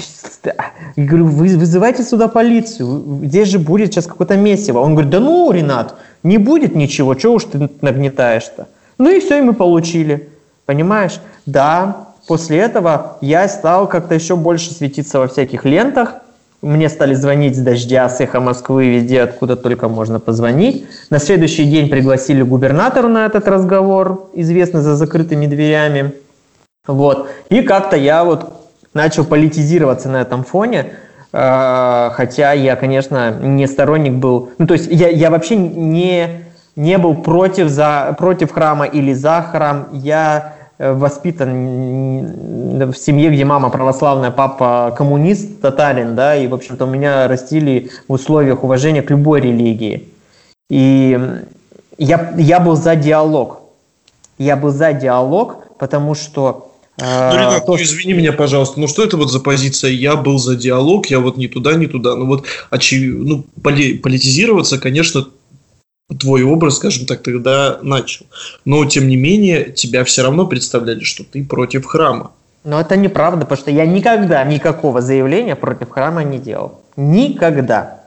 [0.96, 4.80] я говорю, вы вызывайте сюда полицию, здесь же будет сейчас какое-то месиво.
[4.80, 8.68] Он говорит, да ну, Ренат, не будет ничего, чего уж ты нагнетаешь-то.
[8.98, 10.30] Ну и все, и мы получили.
[10.66, 11.20] Понимаешь?
[11.46, 16.16] Да, после этого я стал как-то еще больше светиться во всяких лентах,
[16.66, 20.88] мне стали звонить с дождя, с эхо Москвы, везде, откуда только можно позвонить.
[21.12, 26.14] На следующий день пригласили губернатора на этот разговор, известный за закрытыми дверями.
[26.88, 27.30] Вот.
[27.50, 28.52] И как-то я вот
[28.96, 30.94] начал политизироваться на этом фоне,
[31.32, 36.98] э, хотя я, конечно, не сторонник был, ну, то есть я, я вообще не, не
[36.98, 44.32] был против, за, против храма или за храм, я воспитан в семье, где мама православная,
[44.32, 49.42] папа коммунист, татарин, да, и, в общем-то, у меня растили в условиях уважения к любой
[49.42, 50.10] религии.
[50.70, 51.18] И
[51.98, 53.62] я, я был за диалог.
[54.38, 58.88] Я был за диалог, потому что э, ну, Ренат, то, ну извини меня, пожалуйста, ну
[58.88, 59.92] что это вот за позиция?
[59.92, 62.16] Я был за диалог, я вот ни туда, ни туда.
[62.16, 65.28] Ну вот очевидно, ну, поли, политизироваться, конечно,
[66.20, 68.26] твой образ, скажем так, тогда начал.
[68.64, 72.32] Но, тем не менее, тебя все равно представляли, что ты против храма.
[72.64, 76.82] Но это неправда, потому что я никогда никакого заявления против храма не делал.
[76.96, 78.02] Никогда.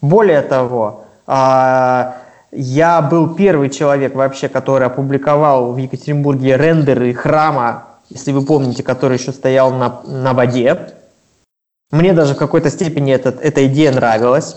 [0.00, 2.16] Более того, а,
[2.52, 9.18] я был первый человек вообще, который опубликовал в Екатеринбурге рендеры храма, если вы помните, который
[9.18, 10.92] еще стоял на, на воде.
[11.90, 14.56] Мне даже в какой-то степени этот, эта идея нравилась.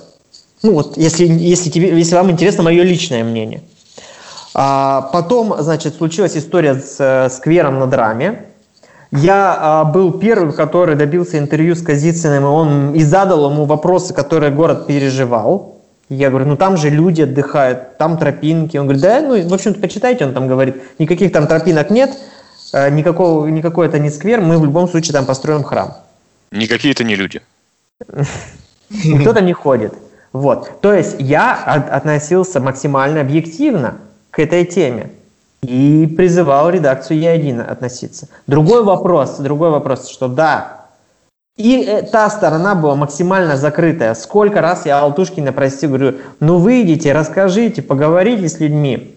[0.63, 3.61] Ну вот, если, если, тебе, если вам интересно мое личное мнение.
[4.53, 8.45] А, потом, значит, случилась история с э, сквером на драме.
[9.11, 14.15] Я а, был первым, который добился интервью с Казицыным, и он и задал ему вопросы,
[14.15, 15.77] которые город переживал.
[16.09, 18.77] Я говорю, ну там же люди отдыхают, там тропинки.
[18.77, 22.17] Он говорит, да, ну, в общем-то, почитайте, он там говорит, никаких там тропинок нет,
[22.73, 25.97] э, никакого, никакой это не сквер, мы в любом случае там построим храм.
[26.51, 27.41] Никакие это не люди.
[28.89, 29.93] Никто там не ходит.
[30.33, 30.81] Вот.
[30.81, 33.95] То есть я относился максимально объективно
[34.31, 35.11] к этой теме
[35.61, 38.27] и призывал редакцию Е1 относиться.
[38.45, 40.77] Другой вопрос, другой вопрос, что да,
[41.57, 44.13] и э, та сторона была максимально закрытая.
[44.13, 49.15] Сколько раз я Алтушкина просил, говорю, ну выйдите, расскажите, поговорите с людьми.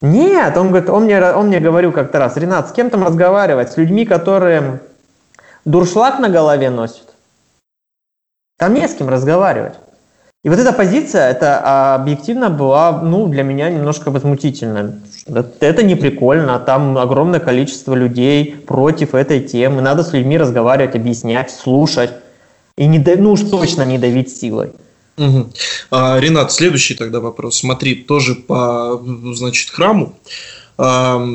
[0.00, 3.72] Нет, он, говорит, он, мне, он мне говорил как-то раз, Ренат, с кем там разговаривать?
[3.72, 4.80] С людьми, которые
[5.64, 7.14] дуршлаг на голове носят?
[8.58, 9.74] Там не с кем разговаривать.
[10.44, 15.00] И вот эта позиция, это а, объективно была, ну, для меня немножко возмутительная.
[15.60, 19.80] Это не прикольно, там огромное количество людей против этой темы.
[19.80, 22.10] Надо с людьми разговаривать, объяснять, слушать.
[22.76, 24.72] И не, ну уж точно не давить силой.
[25.16, 25.50] Угу.
[25.90, 27.60] А, Ренат, следующий тогда вопрос.
[27.60, 29.02] Смотри, тоже по,
[29.32, 30.14] значит, храму.
[30.76, 31.26] А,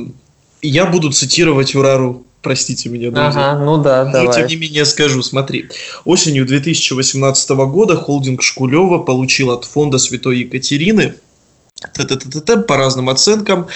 [0.61, 3.51] я буду цитировать Урару Простите меня, друзья.
[3.51, 4.33] Ага, ну да, Но, давай.
[4.33, 5.69] тем не менее, скажу, смотри.
[6.05, 11.15] Осенью 2018 года холдинг Шкулева получил от фонда Святой Екатерины
[12.67, 13.67] по разным оценкам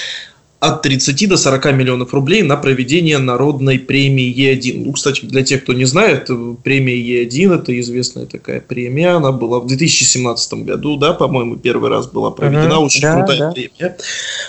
[0.63, 4.83] от 30 до 40 миллионов рублей на проведение народной премии Е1.
[4.85, 6.29] Ну, кстати, для тех, кто не знает,
[6.63, 9.17] премия Е1– это известная такая премия.
[9.17, 12.77] Она была в 2017 году, да, по-моему, первый раз была проведена.
[12.77, 13.51] Угу, Очень да, крутая да.
[13.51, 13.97] премия.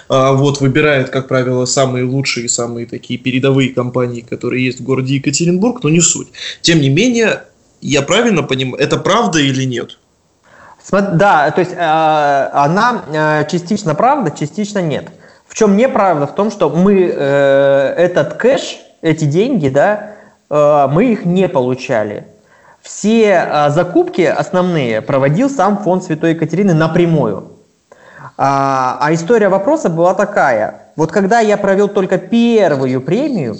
[0.08, 5.16] А, вот, выбирает, как правило, самые лучшие, самые такие передовые компании, которые есть в городе
[5.16, 6.28] Екатеринбург, но не суть.
[6.60, 7.42] Тем не менее,
[7.80, 9.98] я правильно понимаю, это правда или нет?
[10.92, 15.10] Да, то есть э, она э, частично правда, частично нет.
[15.54, 16.26] В чем неправда?
[16.26, 20.14] В том, что мы э, этот кэш, эти деньги, да,
[20.50, 22.26] э, мы их не получали.
[22.82, 27.52] Все э, закупки основные проводил сам фонд Святой Екатерины напрямую.
[28.36, 30.90] А, а история вопроса была такая.
[30.96, 33.54] Вот когда я провел только первую премию,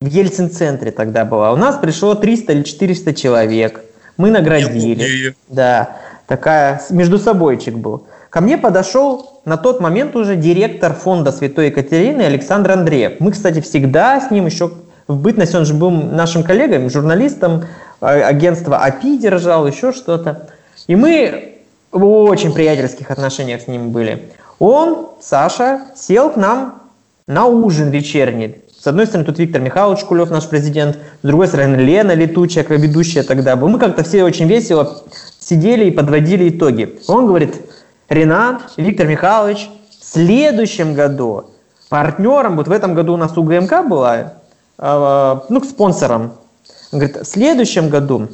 [0.00, 3.84] в Ельцин-центре тогда была, у нас пришло 300 или 400 человек.
[4.16, 5.34] Мы наградили.
[5.48, 8.06] Да такая между собойчик был.
[8.36, 13.14] Ко мне подошел на тот момент уже директор фонда Святой Екатерины Александр Андреев.
[13.18, 14.72] Мы, кстати, всегда с ним еще
[15.08, 17.64] в бытность, он же был нашим коллегой, журналистом,
[18.02, 20.50] а, агентство АПИ держал, еще что-то.
[20.86, 24.28] И мы в очень приятельских отношениях с ним были.
[24.58, 26.82] Он, Саша, сел к нам
[27.26, 28.56] на ужин вечерний.
[28.78, 33.22] С одной стороны, тут Виктор Михайлович Кулев, наш президент, с другой стороны, Лена Летучая, ведущая
[33.22, 33.70] тогда была.
[33.70, 35.04] Мы как-то все очень весело
[35.40, 36.98] сидели и подводили итоги.
[37.08, 37.54] Он говорит,
[38.08, 41.50] Ренат, Виктор Михайлович, в следующем году
[41.88, 44.34] партнером, вот в этом году у нас УГМК была,
[44.78, 46.34] э, ну, к спонсорам.
[46.92, 48.28] Он говорит, в следующем году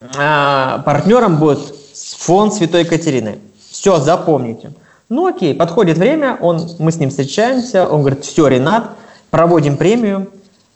[0.00, 1.74] э, партнером будет
[2.18, 3.38] фонд Святой Екатерины.
[3.70, 4.72] Все, запомните.
[5.08, 8.90] Ну окей, подходит время, он, мы с ним встречаемся, он говорит, все, Ренат,
[9.30, 10.30] проводим премию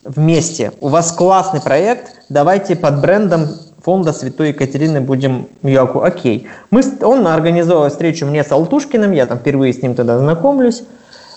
[0.04, 0.72] вместе.
[0.80, 3.48] У вас классный проект, давайте под брендом
[3.88, 6.02] фонда Святой Екатерины будем Яку.
[6.02, 6.46] Окей.
[6.70, 10.82] Мы, он организовал встречу мне с Алтушкиным, я там впервые с ним тогда знакомлюсь.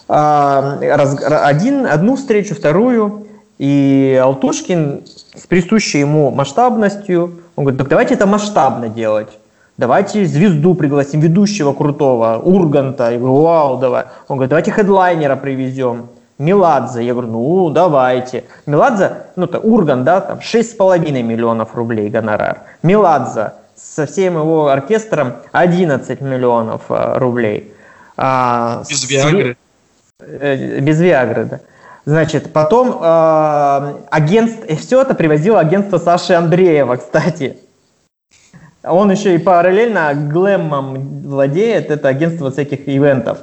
[0.10, 3.28] А, раз, один, одну встречу, вторую.
[3.58, 9.30] И Алтушкин с присущей ему масштабностью, он говорит, так давайте это масштабно делать.
[9.78, 13.12] Давайте звезду пригласим, ведущего крутого, Урганта.
[13.12, 14.04] Я говорю, вау, давай.
[14.28, 16.10] Он говорит, давайте хедлайнера привезем.
[16.42, 17.04] Меладзе.
[17.04, 18.46] Я говорю, ну, давайте.
[18.66, 22.62] Меладзе, ну, это Урган, да, там 6,5 миллионов рублей гонорар.
[22.82, 27.74] Меладзе со всем его оркестром 11 миллионов а, рублей.
[28.18, 29.58] А, без Виагры.
[30.20, 31.60] Э, без Виагры, да.
[32.06, 37.58] Значит, потом э, агентство, и все это привозило агентство Саши Андреева, кстати.
[38.84, 43.38] Он еще и параллельно глэмом владеет, это агентство всяких ивентов.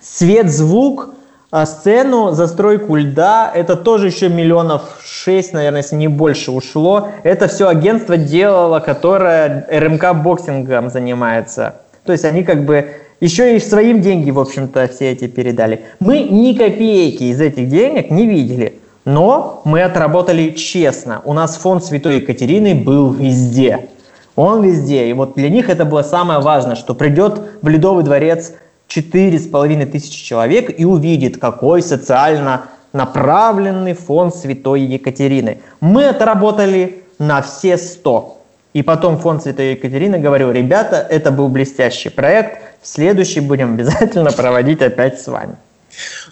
[0.00, 1.14] Свет, звук,
[1.54, 7.10] а сцену, застройку льда, это тоже еще миллионов шесть, наверное, если не больше ушло.
[7.22, 11.76] Это все агентство делало, которое РМК боксингом занимается.
[12.04, 12.88] То есть они как бы
[13.20, 15.82] еще и своим деньги, в общем-то, все эти передали.
[16.00, 21.22] Мы ни копейки из этих денег не видели, но мы отработали честно.
[21.24, 23.86] У нас фонд Святой Екатерины был везде.
[24.34, 25.08] Он везде.
[25.08, 28.54] И вот для них это было самое важное, что придет в Ледовый дворец
[28.88, 35.60] четыре с половиной тысячи человек и увидит, какой социально направленный фонд Святой Екатерины.
[35.80, 38.40] Мы отработали на все 100.
[38.72, 44.82] И потом фонд Святой Екатерины говорил, ребята, это был блестящий проект, следующий будем обязательно проводить
[44.82, 45.56] опять с вами.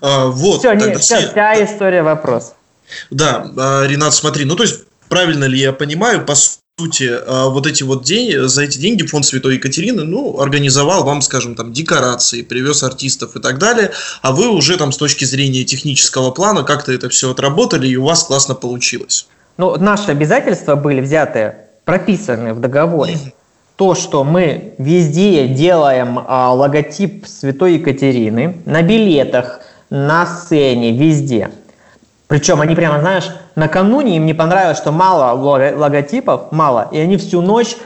[0.00, 0.58] А, вот.
[0.58, 2.54] Все, нет, все, вся история вопрос.
[3.10, 6.61] Да, а, Ренат, смотри, ну то есть правильно ли я понимаю, по сути,
[7.26, 11.54] а, вот эти вот деньги, за эти деньги фонд Святой Екатерины, ну, организовал вам, скажем,
[11.54, 13.92] там, декорации, привез артистов и так далее,
[14.22, 18.04] а вы уже там с точки зрения технического плана как-то это все отработали, и у
[18.04, 19.26] вас классно получилось.
[19.58, 23.18] Ну, наши обязательства были взяты прописаны в договоре.
[23.76, 31.50] То, что мы везде делаем а, логотип Святой Екатерины, на билетах, на сцене, везде.
[32.32, 37.42] Причем они прямо, знаешь, накануне им не понравилось, что мало логотипов, мало, и они всю
[37.42, 37.76] ночь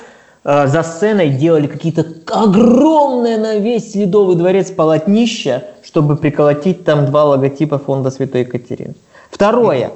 [0.45, 7.25] э, за сценой делали какие-то огромные на весь Ледовый дворец полотнища, чтобы приколотить там два
[7.25, 8.95] логотипа фонда Святой Екатерины.
[9.33, 9.91] Второе.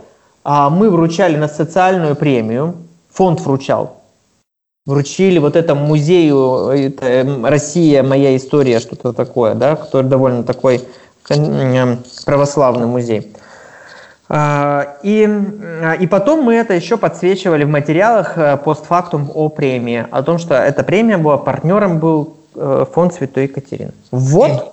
[0.44, 2.74] Э, мы вручали на социальную премию
[3.08, 3.98] фонд вручал.
[4.84, 8.02] Вручили вот этому музею это, эм, «Россия.
[8.02, 10.82] Моя история», что-то такое, да, который довольно такой
[12.24, 13.32] православный музей.
[14.32, 15.28] А, и,
[16.00, 20.54] и потом мы это еще подсвечивали в материалах э, постфактум о премии, о том, что
[20.54, 23.92] эта премия была, партнером был э, фонд Святой Екатерины.
[24.12, 24.72] Вот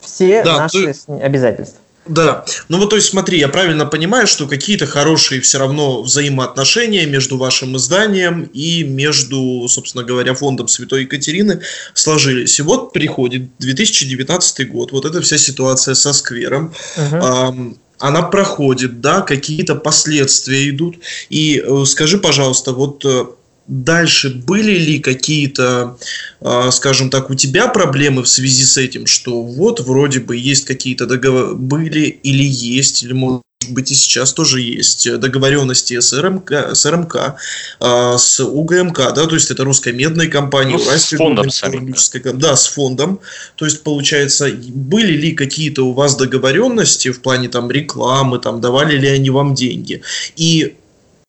[0.00, 1.12] все да, наши ты...
[1.22, 1.78] обязательства.
[2.08, 7.06] Да, ну вот то есть смотри, я правильно понимаю, что какие-то хорошие все равно взаимоотношения
[7.06, 11.60] между вашим изданием и между, собственно говоря, фондом Святой Екатерины
[11.94, 12.58] сложились.
[12.58, 16.72] И вот приходит 2019 год, вот эта вся ситуация со сквером.
[16.96, 17.48] Uh-huh.
[17.48, 20.98] Эм, она проходит, да, какие-то последствия идут.
[21.30, 23.26] И э, скажи, пожалуйста, вот э,
[23.66, 25.98] дальше были ли какие-то,
[26.40, 30.64] а, скажем так, у тебя проблемы в связи с этим, что вот вроде бы есть
[30.64, 36.52] какие-то договоры, были или есть, или может быть и сейчас тоже есть договоренности с РМК,
[36.74, 37.36] с РМК,
[37.80, 42.32] а, с УГМК, да, то есть это русская медная компания, ну, с фондом самим, да.
[42.32, 43.20] да, с фондом,
[43.56, 48.96] то есть получается, были ли какие-то у вас договоренности в плане там рекламы, там давали
[48.96, 50.02] ли они вам деньги,
[50.36, 50.76] и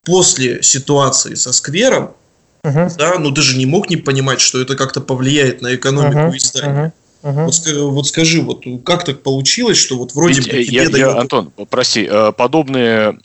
[0.04, 2.14] после ситуации со сквером
[2.64, 2.96] uh-huh.
[2.98, 6.38] да, ну ты же не мог не понимать, что это как-то повлияет на экономику uh-huh.
[6.38, 6.86] издания.
[6.88, 6.92] Uh-huh.
[7.24, 7.46] Uh-huh.
[7.46, 10.98] Вот, вот скажи, вот как так получилось, что вот вроде Ведь бы тебе я, дают...
[10.98, 13.18] я, Антон, прости, э, подобные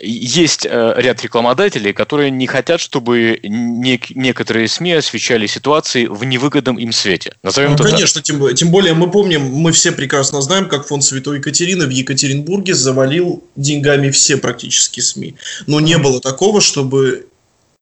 [0.00, 6.78] есть э, ряд рекламодателей, которые не хотят, чтобы нек- некоторые СМИ освещали ситуации в невыгодном
[6.78, 7.34] им свете.
[7.42, 11.38] Назовем ну, конечно, тем, тем более мы помним, мы все прекрасно знаем, как фонд Святой
[11.38, 15.34] Екатерины в Екатеринбурге завалил деньгами все практически СМИ.
[15.66, 17.26] Но не было такого, чтобы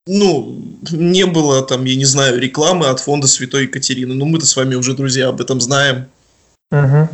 [0.07, 4.15] ну, не было там, я не знаю, рекламы от фонда Святой Екатерины.
[4.15, 6.07] Ну, мы-то с вами уже, друзья, об этом знаем.
[6.71, 7.09] Угу.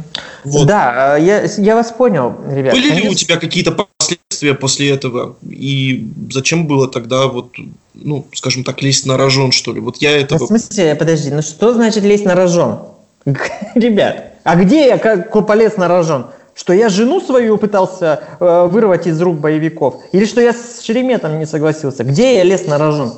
[0.45, 0.67] Вот.
[0.67, 2.73] Да, э, я, я вас понял, ребят.
[2.73, 3.09] Были конечно...
[3.09, 5.37] ли у тебя какие-то последствия после этого?
[5.49, 7.55] И зачем было тогда вот,
[7.95, 9.81] ну, скажем так, лезть на рожон, что ли?
[9.81, 10.45] Вот я этого...
[10.45, 12.81] В смысле, подожди, ну что значит лезть на рожон?
[13.75, 16.27] Ребят, а где я как полез на рожон?
[16.61, 20.03] Что я жену свою пытался э, вырвать из рук боевиков?
[20.13, 22.05] Или что я с Шереметом не согласился?
[22.05, 23.15] Где я лез на рожон?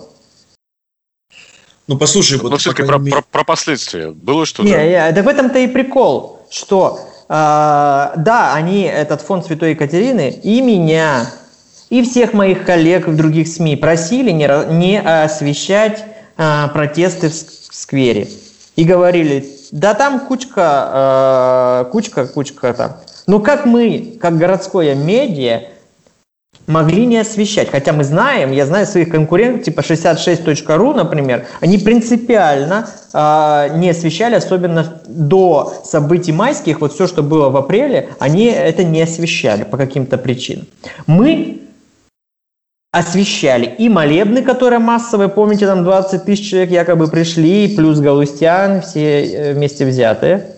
[1.89, 4.69] Ну, послушай, вот, ну, все-таки про, про, про последствия было что-то?
[4.69, 10.31] Не, не, да в этом-то и прикол, что э, да, они, этот фонд Святой Екатерины,
[10.31, 11.29] и меня,
[11.91, 16.05] и всех моих коллег в других СМИ просили не, не освещать
[16.37, 17.35] э, протесты в
[17.75, 18.29] сквере.
[18.77, 25.63] И говорили, да там кучка, э, кучка, кучка там но как мы, как городское медиа,
[26.67, 27.71] могли не освещать?
[27.71, 34.35] Хотя мы знаем, я знаю своих конкурентов, типа 66.ru, например, они принципиально э, не освещали,
[34.35, 39.77] особенно до событий майских, вот все, что было в апреле, они это не освещали по
[39.77, 40.67] каким-то причинам.
[41.07, 41.61] Мы
[42.93, 49.25] освещали и молебны, которые массовые, помните, там 20 тысяч человек якобы пришли, плюс Галустян, все
[49.25, 50.49] э, вместе взятые,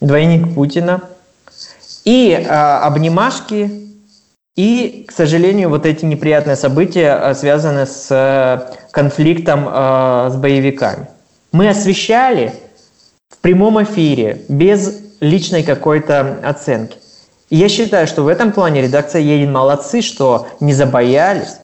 [0.00, 1.02] двойник Путина–
[2.04, 3.84] и э, обнимашки,
[4.56, 11.08] и, к сожалению, вот эти неприятные события э, связаны с э, конфликтом э, с боевиками.
[11.50, 12.52] Мы освещали
[13.28, 16.98] в прямом эфире, без личной какой-то оценки.
[17.50, 21.58] И я считаю, что в этом плане редакция Един молодцы, что не забоялись,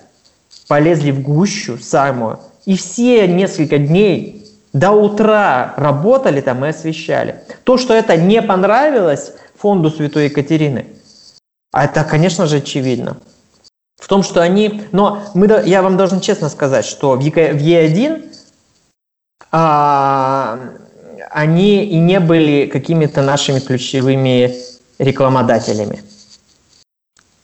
[0.67, 7.37] полезли в гущу самую, и все несколько дней до утра работали там и освещали.
[7.65, 10.87] То, что это не понравилось фонду Святой Екатерины.
[11.73, 13.19] А это, конечно же, очевидно.
[14.01, 14.83] В том, что они...
[14.93, 18.33] Но мы, я вам должен честно сказать, что в Е1
[19.53, 20.59] а,
[21.31, 24.57] они и не были какими-то нашими ключевыми
[24.99, 26.03] рекламодателями.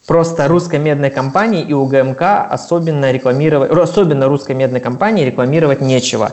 [0.07, 6.33] Просто русской медной компании и УГМК особенно рекламировать, особенно русской медной компании рекламировать нечего.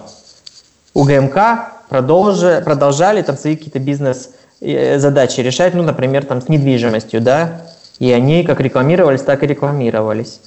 [0.93, 4.97] УГМК продолжи, продолжали там свои какие-то бизнес-задачи э,
[5.41, 7.61] решать, ну, например, там с недвижимостью, да,
[7.99, 10.39] и они как рекламировались, так и рекламировались.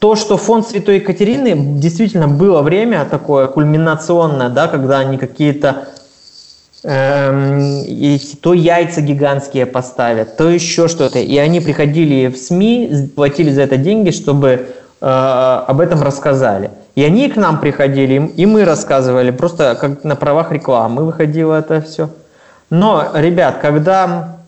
[0.00, 5.86] То, что фонд Святой Екатерины, действительно было время такое кульминационное, да, когда они какие-то
[6.88, 7.84] Эм,
[8.40, 11.18] то яйца гигантские поставят, то еще что-то.
[11.18, 14.68] И они приходили в СМИ, платили за это деньги, чтобы
[15.00, 16.70] э, об этом рассказали.
[16.94, 21.80] И они к нам приходили, и мы рассказывали, просто как на правах рекламы выходило это
[21.80, 22.08] все.
[22.70, 24.38] Но, ребят, когда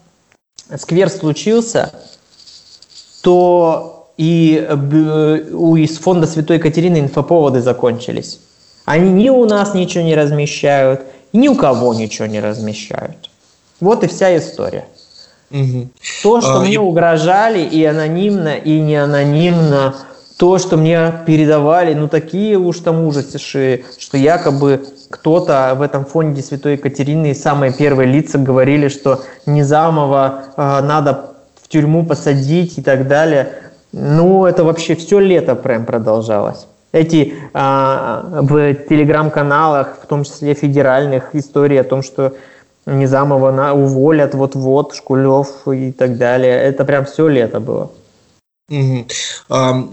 [0.76, 1.92] сквер случился,
[3.22, 4.68] то и
[5.52, 8.40] у из фонда Святой Екатерины инфоповоды закончились.
[8.84, 11.02] Они ни у нас ничего не размещают,
[11.32, 13.30] ни у кого ничего не размещают.
[13.80, 14.86] Вот и вся история.
[15.50, 15.88] Угу.
[16.22, 16.78] То, что а, мне и...
[16.78, 19.94] угрожали и анонимно, и не анонимно,
[20.36, 26.42] то, что мне передавали, ну такие уж там ужасы, что якобы кто-то в этом фонде
[26.42, 31.32] Святой Екатерины, самые первые лица говорили, что Низамова э, надо
[31.62, 33.48] в тюрьму посадить и так далее.
[33.92, 36.66] Ну, это вообще все лето прям продолжалось.
[36.92, 42.34] Эти а, в телеграм-каналах, в том числе федеральных, истории о том, что
[42.86, 46.54] Низамова на, уволят вот-вот, Шкулев и так далее.
[46.54, 47.90] Это прям все лето было.
[48.70, 49.06] Угу.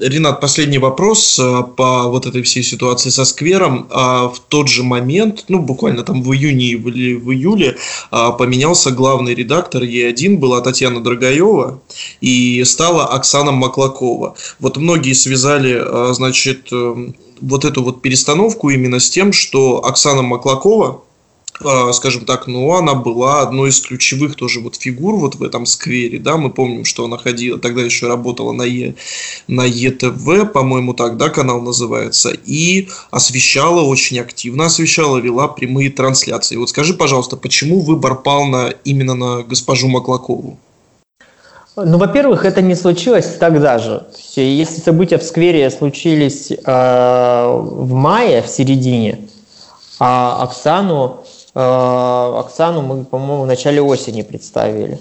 [0.01, 3.88] Ренат, последний вопрос а, по вот этой всей ситуации со сквером.
[3.89, 7.78] А, в тот же момент, ну буквально там в июне или в июле,
[8.11, 11.80] а, поменялся главный редактор Е1, была Татьяна Драгоева,
[12.19, 14.36] и стала Оксана Маклакова.
[14.59, 20.21] Вот многие связали, а, значит, эм, вот эту вот перестановку именно с тем, что Оксана
[20.21, 21.01] Маклакова,
[21.93, 26.20] скажем так, ну, она была одной из ключевых тоже вот фигур вот в этом сквере,
[26.20, 28.95] да, мы помним, что она ходила, тогда еще работала на, е,
[29.47, 36.58] на ЕТВ, по-моему, так, да, канал называется, и освещала, очень активно освещала, вела прямые трансляции.
[36.58, 40.58] Вот скажи, пожалуйста, почему выбор пал на, именно на госпожу Маклакову?
[41.78, 44.06] Ну, во-первых, это не случилось тогда же.
[44.36, 49.20] Если события в сквере случились э, в мае, в середине,
[49.99, 51.24] а Оксану а,
[51.56, 54.99] Оксану мы, по-моему, в начале осени представили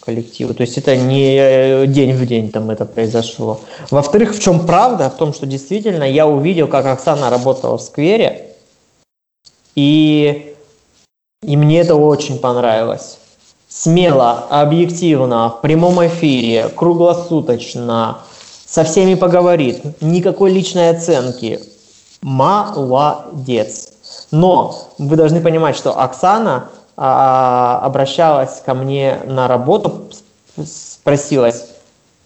[0.00, 0.54] коллективу.
[0.54, 3.60] То есть это не день в день там это произошло.
[3.90, 5.08] Во-вторых, в чем правда?
[5.08, 8.48] В том, что действительно я увидел, как Оксана работала в сквере,
[9.76, 10.54] и,
[11.42, 13.18] и мне это очень понравилось.
[13.68, 18.18] Смело, объективно, в прямом эфире, круглосуточно,
[18.66, 21.60] со всеми поговорит, никакой личной оценки.
[22.20, 23.92] Молодец.
[24.32, 30.08] Но вы должны понимать, что Оксана а, обращалась ко мне на работу,
[30.64, 31.66] спросилась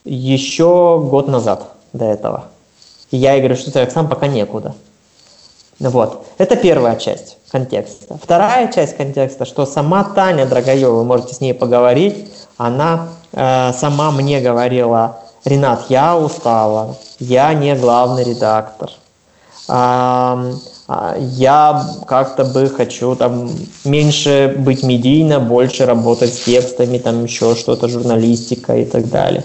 [0.05, 2.45] еще год назад до этого.
[3.11, 4.75] И я ей говорю, что Оксана пока некуда.
[5.81, 6.27] Вот.
[6.39, 8.19] Это первая часть контекста.
[8.23, 14.11] Вторая часть контекста, что сама Таня Драгоева, вы можете с ней поговорить, она э, сама
[14.11, 18.91] мне говорила, Ренат, я устала, я не главный редактор.
[18.91, 18.93] Э,
[19.69, 20.53] а,
[20.89, 23.51] я как-то бы хочу там
[23.85, 29.43] меньше быть медийно, больше работать с текстами, там еще что-то, журналистика и так далее.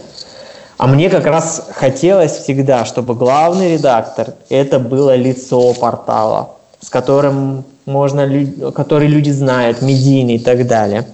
[0.78, 7.66] А мне как раз хотелось всегда, чтобы главный редактор это было лицо портала, с которым
[7.86, 8.28] можно,
[8.72, 11.08] который люди знают, медийный и так далее.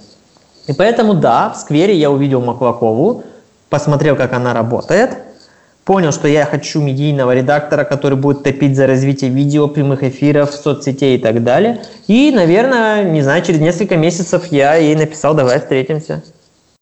[0.67, 3.23] И поэтому, да, в сквере я увидел Маклакову,
[3.69, 5.17] посмотрел, как она работает–
[5.87, 11.15] понял, что я хочу медийного редактора, который будет топить за развитие видео, прямых эфиров, соцсетей
[11.15, 11.81] и так далее.
[12.07, 16.21] И, наверное, не знаю, через несколько месяцев я ей написал, давай встретимся.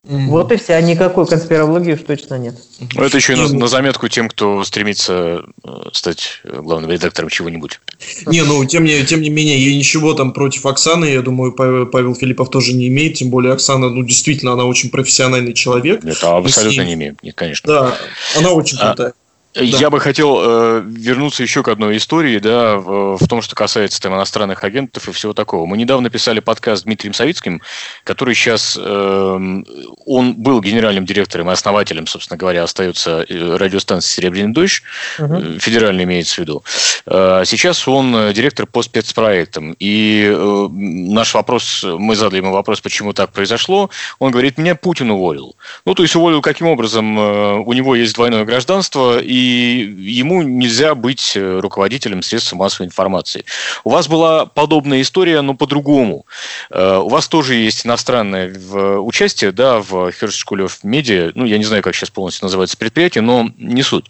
[0.06, 0.28] Mm-hmm.
[0.28, 0.80] Вот и вся.
[0.82, 2.56] Никакой конспирологии уж точно нет.
[2.94, 7.80] Ну, это еще и на, на заметку тем, кто стремится э, стать главным редактором чего-нибудь.
[8.28, 11.88] Не, ну, тем не, тем не менее, я ничего там против Оксаны, я думаю, Павел,
[11.88, 16.04] Павел Филиппов тоже не имеет, тем более Оксана, ну, действительно, она очень профессиональный человек.
[16.04, 17.68] Нет, абсолютно не имеет, нет, конечно.
[17.68, 17.98] Да,
[18.38, 19.14] она очень а, крутая.
[19.56, 19.62] Да.
[19.62, 24.02] Я бы хотел э, вернуться еще к одной истории, да, в, в том, что касается
[24.02, 25.66] там иностранных агентов и всего такого.
[25.66, 27.62] Мы недавно писали подкаст с Дмитрием Савицким,
[28.04, 29.64] который сейчас, э,
[30.06, 34.84] он был генеральным директором и основателем, собственно говоря, остается э, радиостанции «Серебряный дождь»,
[35.20, 35.58] угу.
[35.60, 36.64] федеральный имеется в виду.
[37.06, 39.74] Э, сейчас он директор по спецпроектам.
[39.80, 43.90] И э, наш вопрос, мы задали ему вопрос, почему так произошло.
[44.20, 45.56] Он говорит, меня Путин уволил.
[45.86, 47.18] Ну, то есть уволил каким образом?
[47.18, 53.46] Э, у него есть двойное гражданство, и ему нельзя быть э, руководителем средств массовой информации.
[53.84, 56.26] У вас была подобная история, но по-другому.
[56.70, 58.54] Э, у вас тоже есть иностранное
[59.00, 61.32] участие да, в School of Media.
[61.36, 64.06] Ну, я не знаю, как сейчас полностью называется предприятие, но не суть.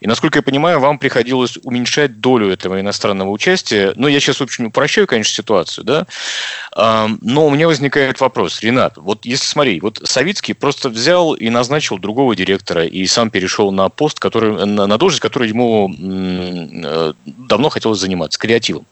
[0.00, 3.92] И, насколько я понимаю, вам приходилось уменьшать долю этого иностранного участия.
[3.96, 6.06] Ну, я сейчас очень упрощаю, конечно, ситуацию, да.
[6.76, 8.60] Но у меня возникает вопрос.
[8.62, 13.70] Ренат, вот если смотри, вот Савицкий просто взял и назначил другого директора и сам перешел
[13.72, 18.86] на пост, который, на, на должность, которую ему э, давно хотелось заниматься, креативом.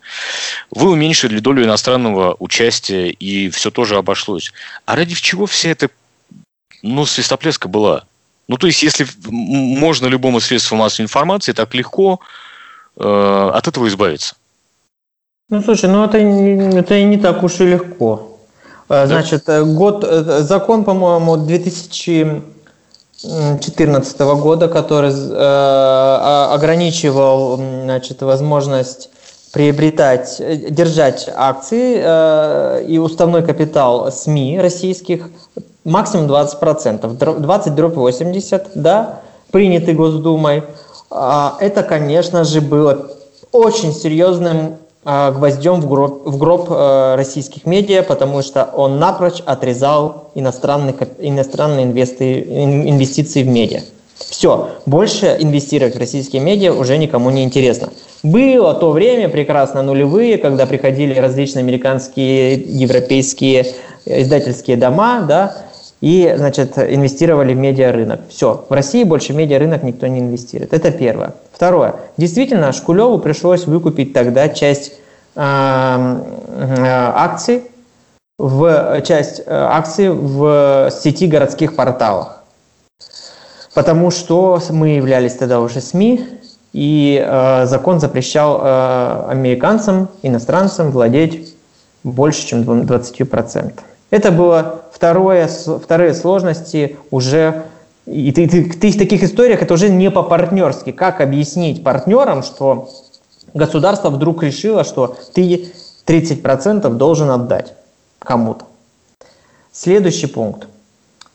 [0.70, 4.52] Вы уменьшили долю иностранного участия, и все тоже обошлось.
[4.86, 5.88] А ради чего вся эта
[6.82, 8.04] ну, свистоплеска была?
[8.48, 12.20] Ну, то есть, если можно любому средству массовой информации так легко
[12.96, 14.34] э, от этого избавиться.
[15.50, 18.38] Ну, слушай, ну это, это и не так уж и легко.
[18.88, 19.58] Э, значит, да?
[19.58, 21.36] Э, год, закон, по-моему,
[23.24, 29.10] 2014 года, который э, ограничивал значит, возможность
[29.52, 35.30] приобретать, держать акции э, и уставной капитал СМИ российских
[35.84, 39.20] максимум 20%, 20 дробь 80, да,
[39.50, 40.64] принятый Госдумой.
[41.10, 43.10] А, это, конечно же, было
[43.52, 50.30] очень серьезным гвоздем в гроб, в гроб э, российских медиа, потому что он напрочь отрезал
[50.34, 53.80] иностранные, иностранные инвесты, инвестиции в медиа.
[54.16, 57.90] Все, больше инвестировать в российские медиа уже никому не интересно.
[58.22, 63.74] Было то время, прекрасно нулевые, когда приходили различные американские, европейские
[64.06, 65.56] издательские дома, да,
[66.04, 68.20] и, значит, инвестировали в медиарынок.
[68.28, 70.74] Все, в России больше в медиарынок никто не инвестирует.
[70.74, 71.32] Это первое.
[71.50, 71.94] Второе.
[72.18, 74.92] Действительно, Шкулеву пришлось выкупить тогда часть
[75.34, 75.40] э,
[77.14, 77.62] акций
[78.38, 82.42] в часть э, акций в сети городских порталах.
[83.72, 86.22] Потому что мы являлись тогда уже СМИ,
[86.74, 91.54] и э, закон запрещал э, американцам, иностранцам владеть
[92.02, 93.72] больше, чем 20%.
[94.10, 97.64] Это было второе, вторые сложности уже
[98.06, 100.92] и ты, ты, ты в таких историях это уже не по-партнерски.
[100.92, 102.90] Как объяснить партнерам, что
[103.54, 105.72] государство вдруг решило, что ты
[106.06, 107.72] 30% должен отдать
[108.18, 108.66] кому-то?
[109.72, 110.68] Следующий пункт.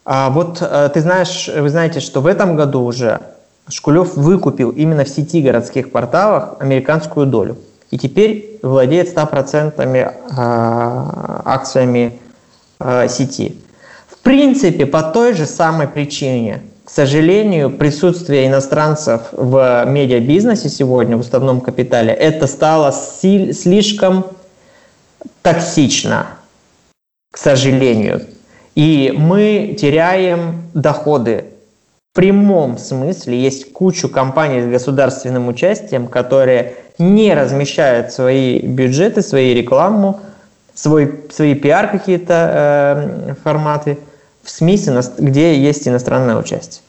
[0.06, 3.20] А вот э, ты знаешь, вы знаете, что в этом году уже
[3.68, 7.58] Шкулев выкупил именно в сети городских порталах американскую долю.
[7.92, 12.20] И теперь владеет 100% а, акциями
[12.80, 13.58] а, сети.
[14.08, 21.20] В принципе, по той же самой причине, к сожалению, присутствие иностранцев в медиабизнесе сегодня, в
[21.20, 24.26] уставном капитале, это стало слишком
[25.42, 26.28] токсично,
[27.32, 28.26] к сожалению.
[28.76, 31.46] И мы теряем доходы.
[32.14, 39.54] В прямом смысле есть кучу компаний с государственным участием, которые не размещают свои бюджеты, свою
[39.54, 40.22] рекламу,
[40.82, 42.34] свой, свои пиар какие-то
[43.28, 44.00] э, форматы
[44.44, 44.80] в СМИ,
[45.18, 46.82] где есть иностранное участие.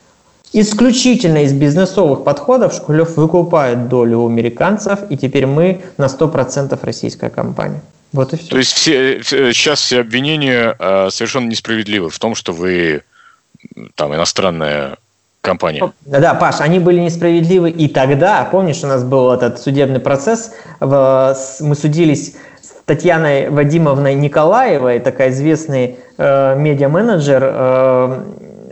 [0.52, 7.30] Исключительно из бизнесовых подходов Шкулев выкупает долю у американцев, и теперь мы на 100% российская
[7.30, 7.80] компания.
[8.12, 8.48] Вот и все.
[8.48, 13.02] То есть все, сейчас все обвинения э, совершенно несправедливы в том, что вы
[13.94, 14.96] там иностранная
[15.40, 15.92] компания.
[16.02, 18.44] Да, Паш, они были несправедливы и тогда.
[18.50, 22.34] Помнишь, у нас был этот судебный процесс, мы судились
[22.90, 28.24] Татьяной Вадимовной Николаевой, такая известный э, медиа-менеджер, э,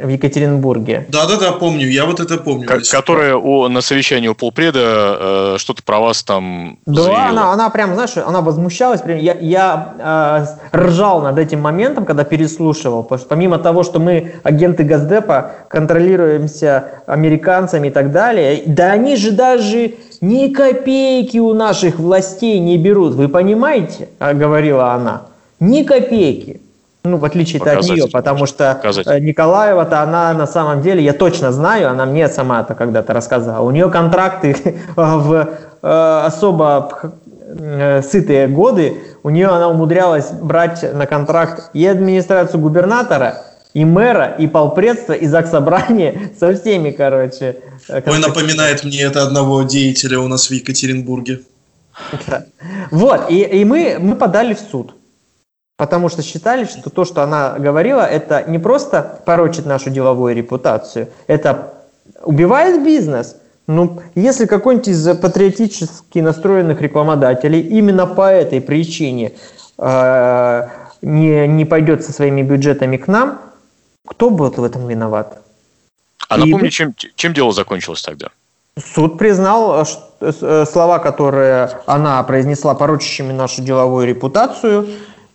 [0.03, 1.07] в Екатеринбурге.
[1.09, 2.67] Да-да-да, помню, я вот это помню.
[2.67, 7.29] К- которая у, на совещании у полпреда э, что-то про вас там Да, заявила.
[7.29, 9.01] она, она прям, знаешь, она возмущалась.
[9.01, 13.03] Прям, я я э, ржал над этим моментом, когда переслушивал.
[13.03, 19.17] Потому что помимо того, что мы агенты Газдепа, контролируемся американцами и так далее, да они
[19.17, 23.15] же даже ни копейки у наших властей не берут.
[23.15, 24.09] Вы понимаете?
[24.21, 25.23] Говорила она.
[25.61, 26.61] Ни копейки.
[27.11, 29.07] Ну, в отличие от нее, потому что Показать.
[29.07, 33.65] Э, Николаева-то она на самом деле, я точно знаю, она мне сама это когда-то рассказала.
[33.65, 34.57] У нее контракты
[34.97, 35.49] в
[35.83, 37.13] э, особо
[37.59, 43.43] э, сытые годы, у нее она умудрялась брать на контракт и администрацию губернатора,
[43.75, 47.57] и мэра, и полпредства, и заксобрание, со всеми, короче.
[47.89, 51.41] Ой, напоминает мне это одного деятеля у нас в Екатеринбурге.
[52.91, 54.95] Вот, и, и мы, мы подали в суд.
[55.79, 61.09] Потому что считали, что то, что она говорила, это не просто порочит нашу деловую репутацию,
[61.29, 61.75] это
[62.25, 63.37] убивает бизнес.
[63.69, 69.35] Ну, если какой-нибудь из патриотически настроенных рекламодателей именно по этой причине
[69.79, 70.69] э,
[71.01, 73.41] не, не пойдет со своими бюджетами к нам,
[74.05, 75.41] кто будет в этом виноват?
[76.29, 76.71] А напомни, И...
[76.71, 78.31] чем, чем дело закончилось тогда?
[78.95, 79.87] Суд признал
[80.21, 84.89] э, слова, которые она произнесла, порочащими нашу деловую репутацию.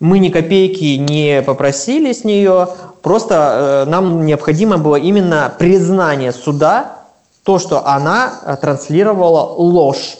[0.03, 2.67] Мы ни копейки не попросили с нее,
[3.01, 7.05] просто нам необходимо было именно признание суда,
[7.43, 10.17] то, что она транслировала ложь.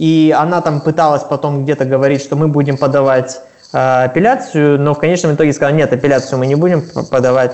[0.00, 3.40] И она там пыталась потом где-то говорить, что мы будем подавать
[3.72, 7.52] э, апелляцию, но в конечном итоге сказала, нет, апелляцию мы не будем подавать.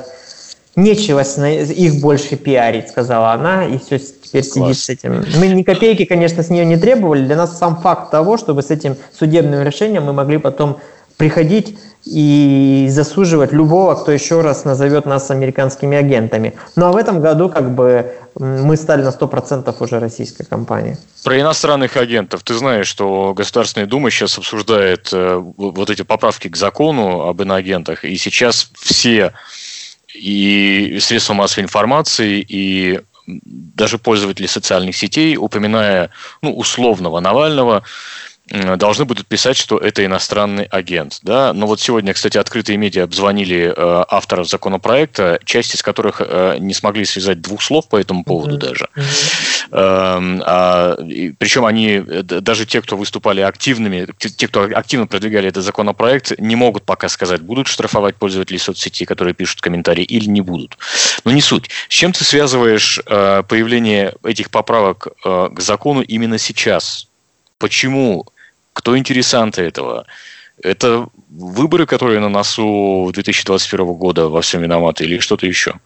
[0.77, 4.55] Нечего их больше пиарить, сказала она, и все, теперь Класс.
[4.55, 5.25] сидит с этим.
[5.39, 7.27] Мы ни копейки, конечно, с нее не требовали.
[7.27, 10.79] Для нас сам факт того, чтобы с этим судебным решением мы могли потом
[11.17, 16.55] приходить и засуживать любого, кто еще раз назовет нас американскими агентами.
[16.77, 20.97] Ну а в этом году как бы мы стали на 100% уже российской компанией.
[21.23, 22.43] Про иностранных агентов.
[22.43, 28.05] Ты знаешь, что Государственная Дума сейчас обсуждает э, вот эти поправки к закону об иноагентах,
[28.05, 29.33] и сейчас все
[30.15, 36.11] и средства массовой информации, и даже пользователи социальных сетей, упоминая
[36.43, 37.83] ну, условного Навального,
[38.51, 41.21] должны будут писать, что это иностранный агент.
[41.23, 41.53] Да?
[41.55, 46.75] Но вот сегодня, кстати, открытые медиа обзвонили э, авторов законопроекта, часть из которых э, не
[46.75, 48.59] смогли связать двух слов по этому поводу mm-hmm.
[48.59, 48.89] даже.
[48.95, 49.69] Mm-hmm.
[49.71, 55.49] Э, а, и, причем они, э, даже те, кто выступали активными, те, кто активно продвигали
[55.49, 60.43] этот законопроект, не могут пока сказать, будут штрафовать пользователей соцсети, которые пишут комментарии, или не
[60.43, 60.77] будут.
[61.25, 61.71] Но не суть.
[61.89, 67.09] С чем ты связываешь э, появление этих поправок э, к закону именно сейчас?
[67.59, 68.27] Почему
[68.85, 70.05] кто интересанты этого?
[70.63, 75.77] Это выборы, которые на носу 2021 года во всем виноваты или что-то еще?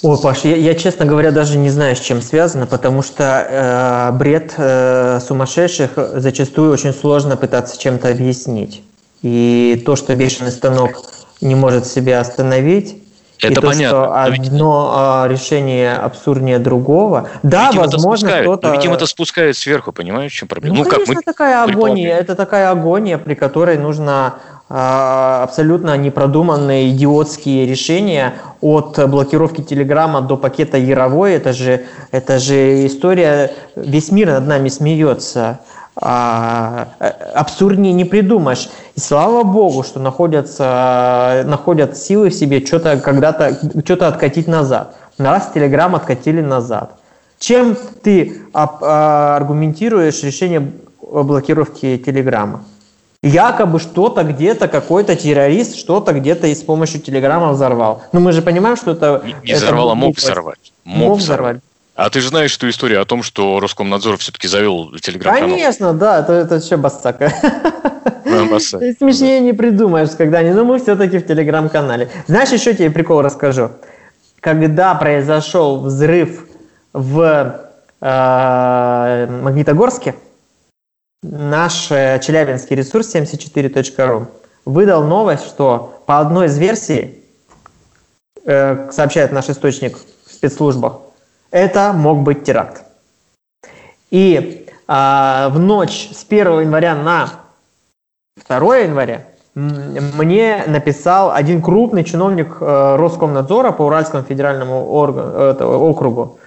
[0.00, 4.16] Ой, Паш, я, я, честно говоря, даже не знаю, с чем связано, потому что э,
[4.16, 8.82] бред э, сумасшедших зачастую очень сложно пытаться чем-то объяснить.
[9.20, 11.02] И то, что бешеный станок
[11.42, 12.96] не может себя остановить,
[13.38, 13.88] это и то, понятно.
[13.88, 17.28] что одно а, решение абсурднее другого.
[17.42, 18.72] Да, видимо, возможно, кто-то...
[18.72, 20.76] Видимо, это спускает сверху, понимаешь, в чем проблема?
[20.76, 22.16] Ну, ну конечно, как мы такая агония.
[22.16, 24.34] Это такая агония, при которой нужно
[24.68, 31.32] а, абсолютно непродуманные идиотские решения от блокировки Телеграма до пакета Яровой.
[31.32, 35.60] Это же, это же история, весь мир над нами смеется
[36.00, 38.68] а, э, абсурднее не придумаешь.
[38.94, 44.94] И слава богу, что находятся, находят силы в себе что-то когда-то что-то откатить назад.
[45.18, 46.92] Раз Телеграм откатили назад.
[47.40, 50.70] Чем ты а, аргументируешь решение
[51.00, 52.64] блокировки Телеграма?
[53.20, 58.02] Якобы что-то где-то, какой-то террорист что-то где-то и с помощью Телеграма взорвал.
[58.12, 59.22] Но мы же понимаем, что это...
[59.24, 60.72] Не, не взорвал, а мог взорвать.
[60.84, 61.60] Мог, мог взорвать.
[61.98, 65.50] А ты же знаешь эту историю о том, что Роскомнадзор все-таки завел телеграм-канал?
[65.50, 67.28] Конечно, да, это, это вообще басцака.
[68.24, 72.08] Смешнее не придумаешь, когда не, но мы все-таки в телеграм-канале.
[72.28, 73.72] Знаешь, еще тебе прикол расскажу.
[74.38, 76.46] Когда произошел взрыв
[76.92, 77.68] в
[78.00, 80.14] э, Магнитогорске,
[81.24, 84.28] наш э, челябинский ресурс 74.ru
[84.64, 87.24] выдал новость, что по одной из версий,
[88.44, 91.07] э, сообщает наш источник в спецслужбах,
[91.50, 92.84] это мог быть теракт.
[94.10, 97.28] И а, в ночь с 1 января на
[98.48, 99.22] 2 января
[99.54, 106.38] мне написал один крупный чиновник э, Роскомнадзора по Уральскому федеральному органу, это, округу.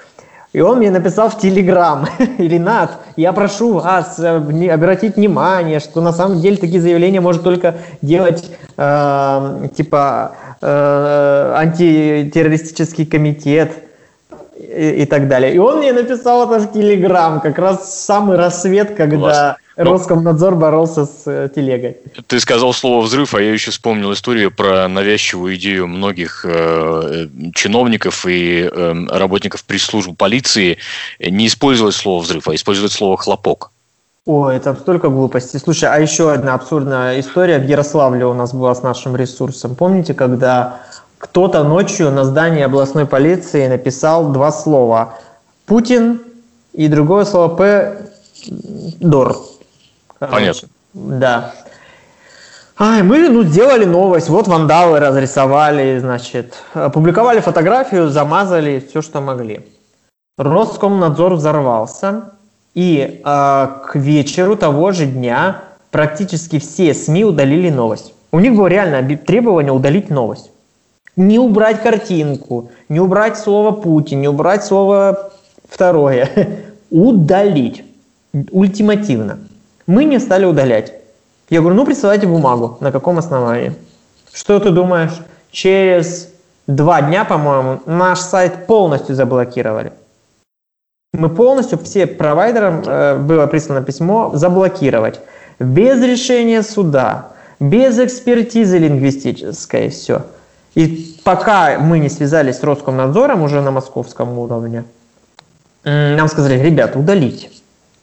[0.54, 6.14] И он мне написал в Телеграм, Ренат, я прошу вас э, обратить внимание, что на
[6.14, 10.32] самом деле такие заявления может только делать э, типа
[10.62, 13.72] э, антитеррористический комитет
[14.76, 15.53] и, и так далее.
[15.53, 19.57] И он мне написал это в Телеграм, как раз самый рассвет, когда.
[19.78, 21.97] Ну, Роскомнадзор боролся с э, телегой.
[22.28, 28.26] Ты сказал слово «взрыв», а я еще вспомнил историю про навязчивую идею многих э, чиновников
[28.28, 30.78] и э, работников пресс-служб полиции
[31.19, 33.72] не использовать слово «взрыв», а использовать слово «хлопок».
[34.26, 35.57] О, это столько глупостей.
[35.57, 39.76] Слушай, а еще одна абсурдная история в Ярославле у нас была с нашим ресурсом.
[39.76, 40.82] Помните, когда
[41.22, 45.19] кто-то ночью на здании областной полиции написал два слова
[45.67, 46.19] «Путин»
[46.74, 47.97] и другое слово «П»
[48.99, 49.38] «Дор».
[50.17, 50.67] Понятно.
[50.93, 51.53] Да.
[52.80, 59.67] Ай, мы ну, сделали новость, вот вандалы разрисовали, значит, опубликовали фотографию, замазали все, что могли.
[60.39, 62.32] Роскомнадзор взорвался,
[62.74, 65.61] и э, к вечеру того же дня
[65.91, 68.15] практически все СМИ удалили новость.
[68.32, 70.51] У них было реально требование удалить новость.
[71.16, 75.32] Не убрать картинку, не убрать слово Путин, не убрать слово
[75.68, 76.30] второе.
[76.89, 77.84] Удалить.
[78.51, 79.39] Ультимативно.
[79.88, 80.93] Мы не стали удалять.
[81.49, 82.78] Я говорю, ну присылайте бумагу.
[82.80, 83.74] На каком основании?
[84.32, 85.12] Что ты думаешь?
[85.51, 86.30] Через
[86.66, 89.91] два дня, по-моему, наш сайт полностью заблокировали.
[91.14, 95.20] Мы полностью, все провайдерам э, было прислано письмо заблокировать.
[95.59, 100.24] Без решения суда, без экспертизы лингвистической, все.
[100.76, 104.86] И пока мы не связались с Роскомнадзором уже на московском уровне,
[105.84, 107.49] нам сказали, ребята, удалите.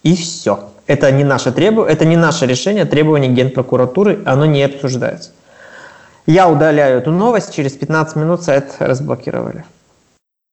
[0.03, 0.71] И все.
[0.87, 5.31] Это не наше требование, это не наше решение, требование Генпрокуратуры, оно не обсуждается.
[6.27, 9.65] Я удаляю эту новость, через 15 минут сайт разблокировали.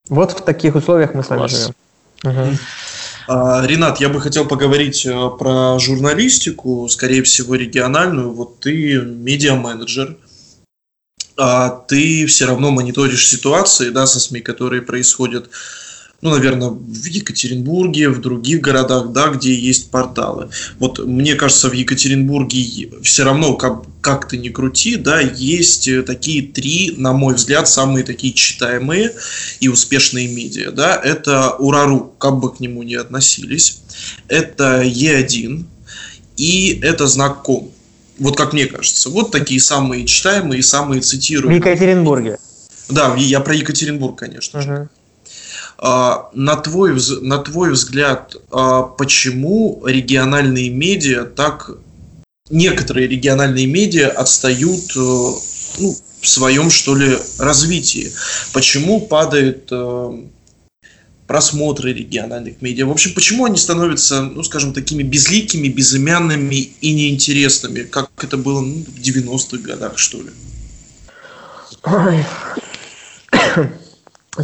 [0.10, 1.52] Вот в таких условиях мы с вами Класс.
[1.52, 1.74] живем.
[2.24, 2.58] Угу.
[3.28, 8.32] А, Ренат, я бы хотел поговорить э, про журналистику, скорее всего, региональную.
[8.34, 10.18] Вот ты медиа-менеджер,
[11.38, 15.50] а ты все равно мониторишь ситуации да, со СМИ, которые происходят
[16.22, 20.50] ну, наверное, в Екатеринбурге, в других городах, да, где есть порталы.
[20.80, 26.42] Вот мне кажется, в Екатеринбурге все равно, как, как ты ни крути, да, есть такие
[26.42, 29.14] три, на мой взгляд, самые такие читаемые
[29.60, 33.82] и успешные медиа, да, это Урару, как бы к нему ни относились,
[34.28, 35.64] это Е1
[36.38, 37.75] и это Знак.ком.
[38.20, 39.10] Вот как мне кажется.
[39.10, 41.62] Вот такие самые читаемые и самые цитируемые.
[41.62, 42.38] В Екатеринбурге.
[42.90, 44.90] Да, я про Екатеринбург, конечно же.
[45.78, 51.72] А, на твой, на твой взгляд, а, почему региональные медиа так...
[52.52, 58.14] Некоторые региональные медиа отстают э, ну, в своем, что ли, развитии?
[58.54, 60.20] Почему падают э,
[61.28, 62.86] просмотры региональных медиа?
[62.86, 68.62] В общем, почему они становятся, ну, скажем, такими безликими, безымянными и неинтересными, как это было
[68.62, 70.30] ну, в 90-х годах, что ли?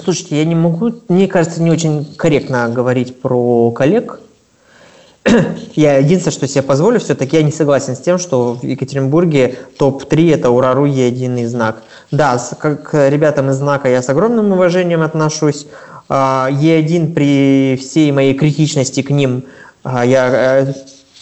[0.03, 4.21] Слушайте, я не могу, мне кажется, не очень корректно говорить про коллег.
[5.75, 10.33] Я единственное, что себе позволю, все-таки я не согласен с тем, что в Екатеринбурге топ-3
[10.33, 11.83] это Урару единый знак.
[12.09, 15.67] Да, как к ребятам из знака я с огромным уважением отношусь.
[16.13, 19.45] А, Е1 при всей моей критичности к ним,
[19.81, 20.73] а, я э,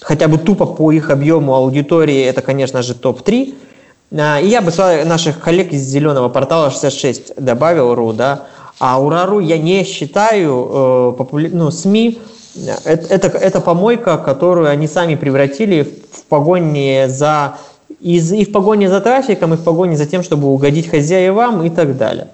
[0.01, 3.53] хотя бы тупо по их объему аудитории, это, конечно же, топ-3.
[4.17, 4.71] А, и я бы
[5.05, 8.47] наших коллег из зеленого портала 66 добавил РУ, да,
[8.79, 11.51] а Урару я не считаю э, популя...
[11.53, 12.19] ну, СМИ
[12.83, 17.57] это, это, это помойка, которую они сами превратили в погоне за
[17.99, 21.69] из, и в погоне за трафиком, и в погоне за тем, чтобы угодить хозяевам и
[21.69, 22.29] так далее.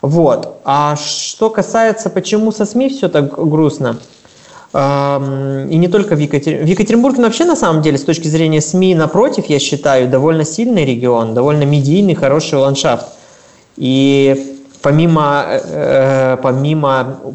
[0.00, 0.60] Вот.
[0.64, 3.98] А что касается, почему со СМИ все так грустно,
[4.72, 6.66] эм, и не только в Екатеринбурге.
[6.66, 10.84] В Екатеринбурге вообще, на самом деле, с точки зрения СМИ, напротив, я считаю, довольно сильный
[10.84, 13.06] регион, довольно медийный, хороший ландшафт.
[13.76, 17.30] И Помимо, э, помимо э,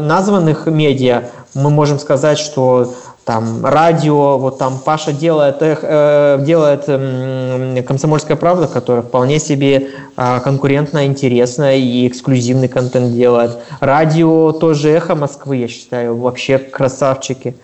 [0.00, 1.24] названных медиа,
[1.54, 2.92] мы можем сказать, что
[3.24, 10.40] там радио, вот там Паша делает, э, делает э, «Комсомольская правда», которая вполне себе э,
[10.44, 13.58] конкурентно интересная и эксклюзивный контент делает.
[13.80, 17.56] Радио тоже «Эхо Москвы», я считаю, вообще красавчики.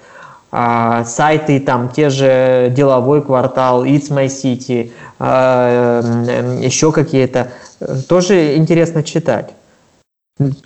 [0.51, 4.91] А, сайты там те же «Деловой квартал», «It's My City»,
[5.21, 7.53] а, э, еще какие-то–
[8.09, 9.51] тоже интересно читать.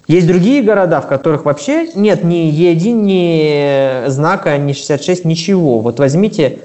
[0.07, 5.81] Есть другие города, в которых вообще нет ни Е1, ни знака, ни 66, ничего.
[5.81, 6.61] Вот возьмите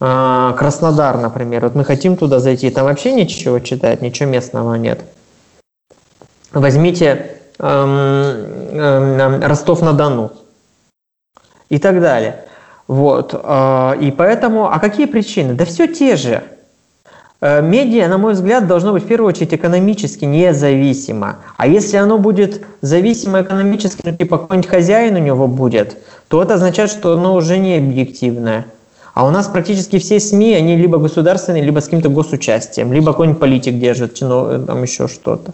[0.00, 1.64] э, Краснодар, например.
[1.64, 5.04] Вот мы хотим туда зайти, там вообще ничего читать, ничего местного нет.
[6.52, 10.32] Возьмите э, э, Ростов-на-Дону
[11.68, 12.44] и так далее.
[12.88, 13.32] Вот.
[13.32, 15.54] Э, и поэтому, а какие причины?
[15.54, 16.42] Да все те же.
[17.40, 21.36] Э, медиа, на мой взгляд, должно быть в первую очередь экономически независимо.
[21.56, 26.54] А если оно будет зависимо экономически, ну, типа какой-нибудь хозяин у него будет, то это
[26.54, 28.66] означает, что оно уже не объективное.
[29.14, 33.40] А у нас практически все СМИ, они либо государственные, либо с каким-то госучастием, либо какой-нибудь
[33.40, 35.52] политик держит, ну, там еще что-то.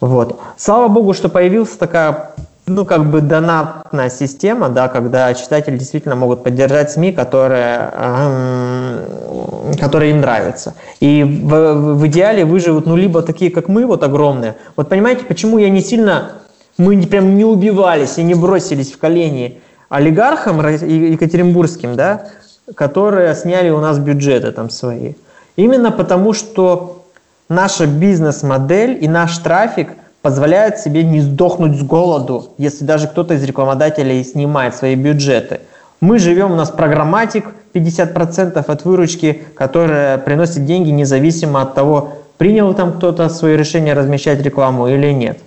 [0.00, 0.40] Вот.
[0.56, 2.32] Слава богу, что появилась такая
[2.66, 10.12] ну, как бы донатная система, да, когда читатели действительно могут поддержать СМИ, которые, э, которые
[10.12, 10.74] им нравятся.
[11.00, 14.56] И в, в идеале выживут, ну, либо такие, как мы, вот огромные.
[14.76, 16.32] Вот понимаете, почему я не сильно,
[16.78, 22.28] мы прям не убивались и не бросились в колени олигархам екатеринбургским, да,
[22.76, 25.14] которые сняли у нас бюджеты там свои.
[25.56, 27.04] Именно потому, что
[27.48, 33.42] наша бизнес-модель и наш трафик– позволяют себе не сдохнуть с голоду, если даже кто-то из
[33.42, 35.60] рекламодателей снимает свои бюджеты.
[36.00, 42.72] Мы живем, у нас программатик 50% от выручки, которая приносит деньги независимо от того, принял
[42.74, 45.38] там кто-то свое решение размещать рекламу или нет.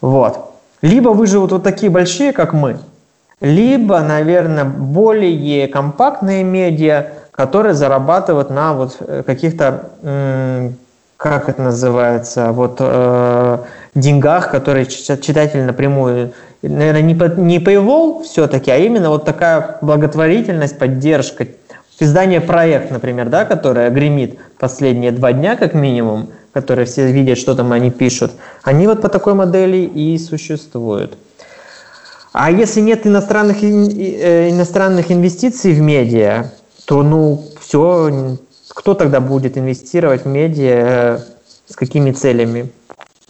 [0.00, 0.52] Вот.
[0.82, 2.78] Либо выживут вот такие большие, как мы,
[3.40, 9.90] либо, наверное, более компактные медиа, которые зарабатывают на вот э, каких-то
[11.20, 13.58] как это называется, вот э,
[13.94, 16.32] деньгах, которые читатель напрямую,
[16.62, 21.46] наверное, не, по, не paywall все-таки, а именно вот такая благотворительность, поддержка.
[22.02, 27.54] Издание «Проект», например, да, которое гремит последние два дня как минимум, которые все видят, что
[27.54, 28.32] там они пишут,
[28.62, 31.18] они вот по такой модели и существуют.
[32.32, 36.52] А если нет иностранных, э, иностранных инвестиций в медиа,
[36.86, 38.38] то ну все,
[38.68, 41.20] кто тогда будет инвестировать в медиа,
[41.68, 42.70] с какими целями?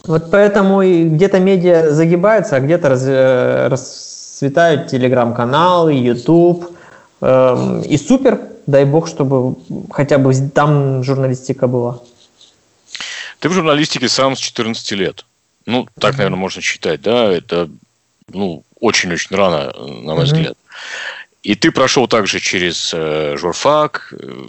[0.05, 6.75] Вот поэтому и где-то медиа загибаются, а где-то раз, э, расцветают телеграм-каналы, YouTube.
[7.21, 9.55] Эм, и супер, дай бог, чтобы
[9.91, 11.99] хотя бы там журналистика была.
[13.39, 15.25] Ты в журналистике сам с 14 лет.
[15.65, 17.31] Ну, так, наверное, можно считать, да?
[17.31, 17.69] Это,
[18.29, 20.57] ну, очень-очень рано, на мой взгляд.
[21.43, 24.45] И ты прошел также через э, журфак э,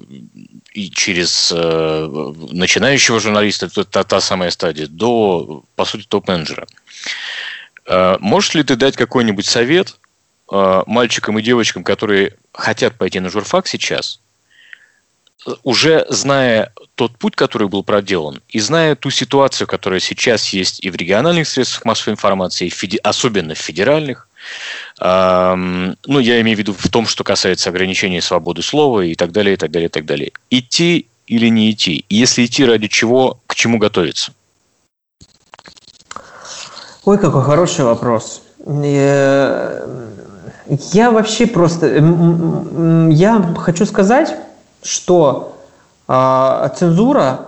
[0.74, 6.66] и через э, начинающего журналиста, это та, та самая стадия, до, по сути, топ-менеджера.
[7.86, 9.98] Э, можешь ли ты дать какой-нибудь совет
[10.50, 14.20] э, мальчикам и девочкам, которые хотят пойти на журфак сейчас,
[15.62, 20.90] уже зная тот путь, который был проделан, и зная ту ситуацию, которая сейчас есть и
[20.90, 22.70] в региональных средствах массовой информации,
[23.02, 24.28] особенно в федеральных,
[24.98, 29.54] ну, я имею в виду в том, что касается ограничения свободы слова и так далее,
[29.54, 30.32] и так далее, и так далее.
[30.50, 32.04] Идти или не идти?
[32.08, 34.32] Если идти, ради чего, к чему готовиться?
[37.04, 38.42] Ой, какой хороший вопрос.
[38.66, 39.82] Я
[41.10, 41.86] вообще просто...
[43.10, 44.36] Я хочу сказать,
[44.82, 45.56] что
[46.06, 47.46] а, цензура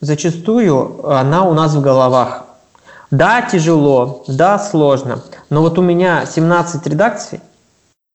[0.00, 2.44] зачастую она у нас в головах.
[3.12, 5.20] Да, тяжело, да, сложно.
[5.50, 7.40] Но вот у меня 17 редакций,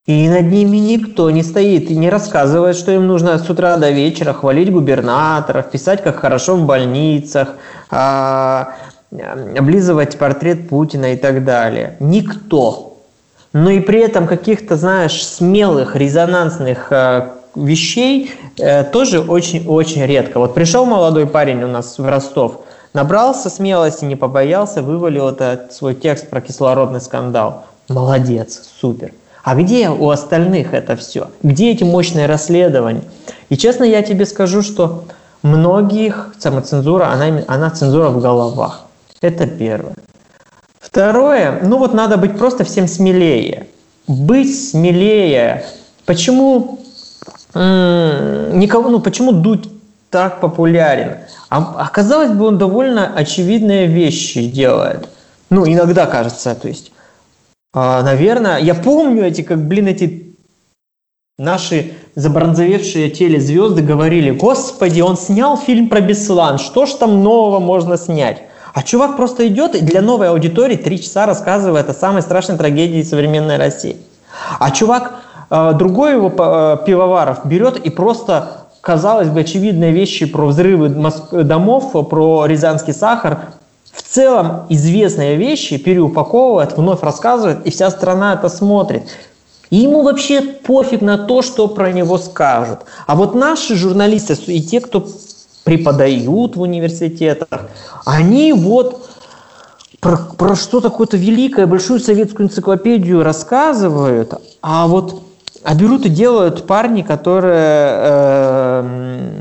[0.07, 3.91] и над ними никто не стоит и не рассказывает, что им нужно с утра до
[3.91, 7.49] вечера хвалить губернаторов, писать, как хорошо в больницах,
[7.91, 8.73] а,
[9.55, 11.95] облизывать портрет Путина и так далее.
[11.99, 12.97] Никто.
[13.53, 20.39] Но и при этом каких-то, знаешь, смелых, резонансных а, вещей э, тоже очень-очень редко.
[20.39, 22.61] Вот пришел молодой парень у нас в Ростов–
[22.97, 27.65] Набрался смелости, не побоялся, вывалил этот свой текст про кислородный скандал.
[27.89, 29.13] Молодец, супер.
[29.43, 31.29] А где у остальных это все?
[31.43, 33.03] Где эти мощные расследования?
[33.49, 35.03] И честно я тебе скажу, что
[35.43, 38.85] многих самоцензура, она, она цензура в головах.
[39.21, 39.93] Это первое.
[40.79, 43.67] Второе, ну вот надо быть просто всем смелее.
[44.07, 45.65] Быть смелее.
[46.07, 46.79] Почему
[47.53, 49.69] никого, ну почему дуть
[50.09, 51.17] так популярен?
[51.49, 55.09] А, а бы, он довольно очевидные вещи делает.
[55.49, 56.91] Ну, иногда кажется, то есть,
[57.73, 60.35] а, наверное, я помню эти, как, блин, эти
[61.37, 67.97] наши забронзовевшие телезвезды говорили, господи, он снял фильм про Беслан, что ж там нового можно
[67.97, 68.43] снять?
[68.73, 73.01] А чувак просто идет и для новой аудитории три часа рассказывает о самой страшной трагедии
[73.01, 73.97] современной России.
[74.59, 75.15] А чувак,
[75.49, 81.91] а, другой его а, пивоваров берет и просто казалось бы, очевидные вещи про взрывы домов,
[82.09, 83.39] про рязанский сахар,
[83.91, 89.03] в целом известные вещи переупаковывает, вновь рассказывает, и вся страна это смотрит.
[89.71, 92.79] И ему вообще пофиг на то, что про него скажут.
[93.07, 95.05] А вот наши журналисты и те, кто
[95.65, 97.67] преподают в университетах,
[98.05, 99.09] они вот
[99.99, 105.26] про, про что-то какое-то великое, большую советскую энциклопедию рассказывают, а вот
[105.67, 108.83] а берут и делают парни, которые э,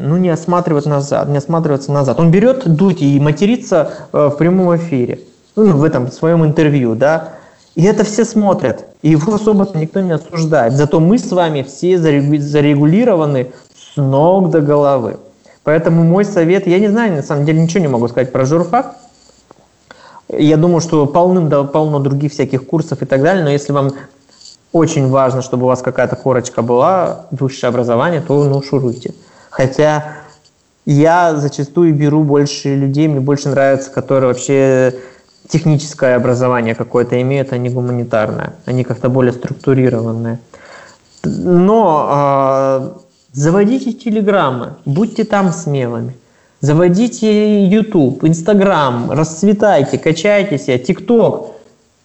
[0.02, 2.18] ну, не осматривают назад, не осматриваются назад.
[2.18, 5.20] Он берет дуть и матерится э, в прямом эфире,
[5.54, 7.34] ну, в этом в своем интервью, да.
[7.76, 8.86] И это все смотрят.
[9.02, 10.72] И его особо никто не осуждает.
[10.72, 15.18] Зато мы с вами все зарегулированы с ног до головы.
[15.62, 18.96] Поэтому мой совет, я не знаю, на самом деле ничего не могу сказать про журфак.
[20.28, 23.92] Я думаю, что полным да полно других всяких курсов и так далее, но если вам
[24.76, 29.14] очень важно, чтобы у вас какая-то корочка была, высшее образование, то ну шуруйте.
[29.50, 30.04] Хотя
[30.84, 34.94] я зачастую беру больше людей, мне больше нравится, которые вообще
[35.48, 38.54] техническое образование какое-то имеют, а не гуманитарное.
[38.66, 40.38] Они как-то более структурированные.
[41.24, 42.98] Но э,
[43.32, 46.14] заводите телеграммы, будьте там смелыми.
[46.60, 51.55] Заводите YouTube, Instagram, расцветайте, качайте себя, TikTok.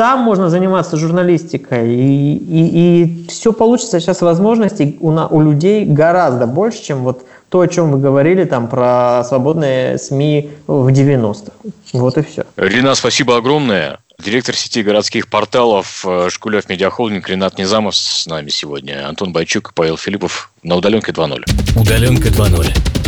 [0.01, 3.99] Там можно заниматься журналистикой, и, и, и все получится.
[3.99, 8.45] Сейчас возможностей у, на, у людей гораздо больше, чем вот то, о чем вы говорили
[8.45, 11.51] там про свободные СМИ в 90-х.
[11.93, 12.45] Вот и все.
[12.57, 13.99] Ренат, спасибо огромное.
[14.17, 19.07] Директор сети городских порталов э, Шкулев Медиахолдинг Ренат Низамов с нами сегодня.
[19.07, 21.79] Антон Байчук и Павел Филиппов на удаленке 2.0.
[21.79, 23.00] Удаленка 2.0.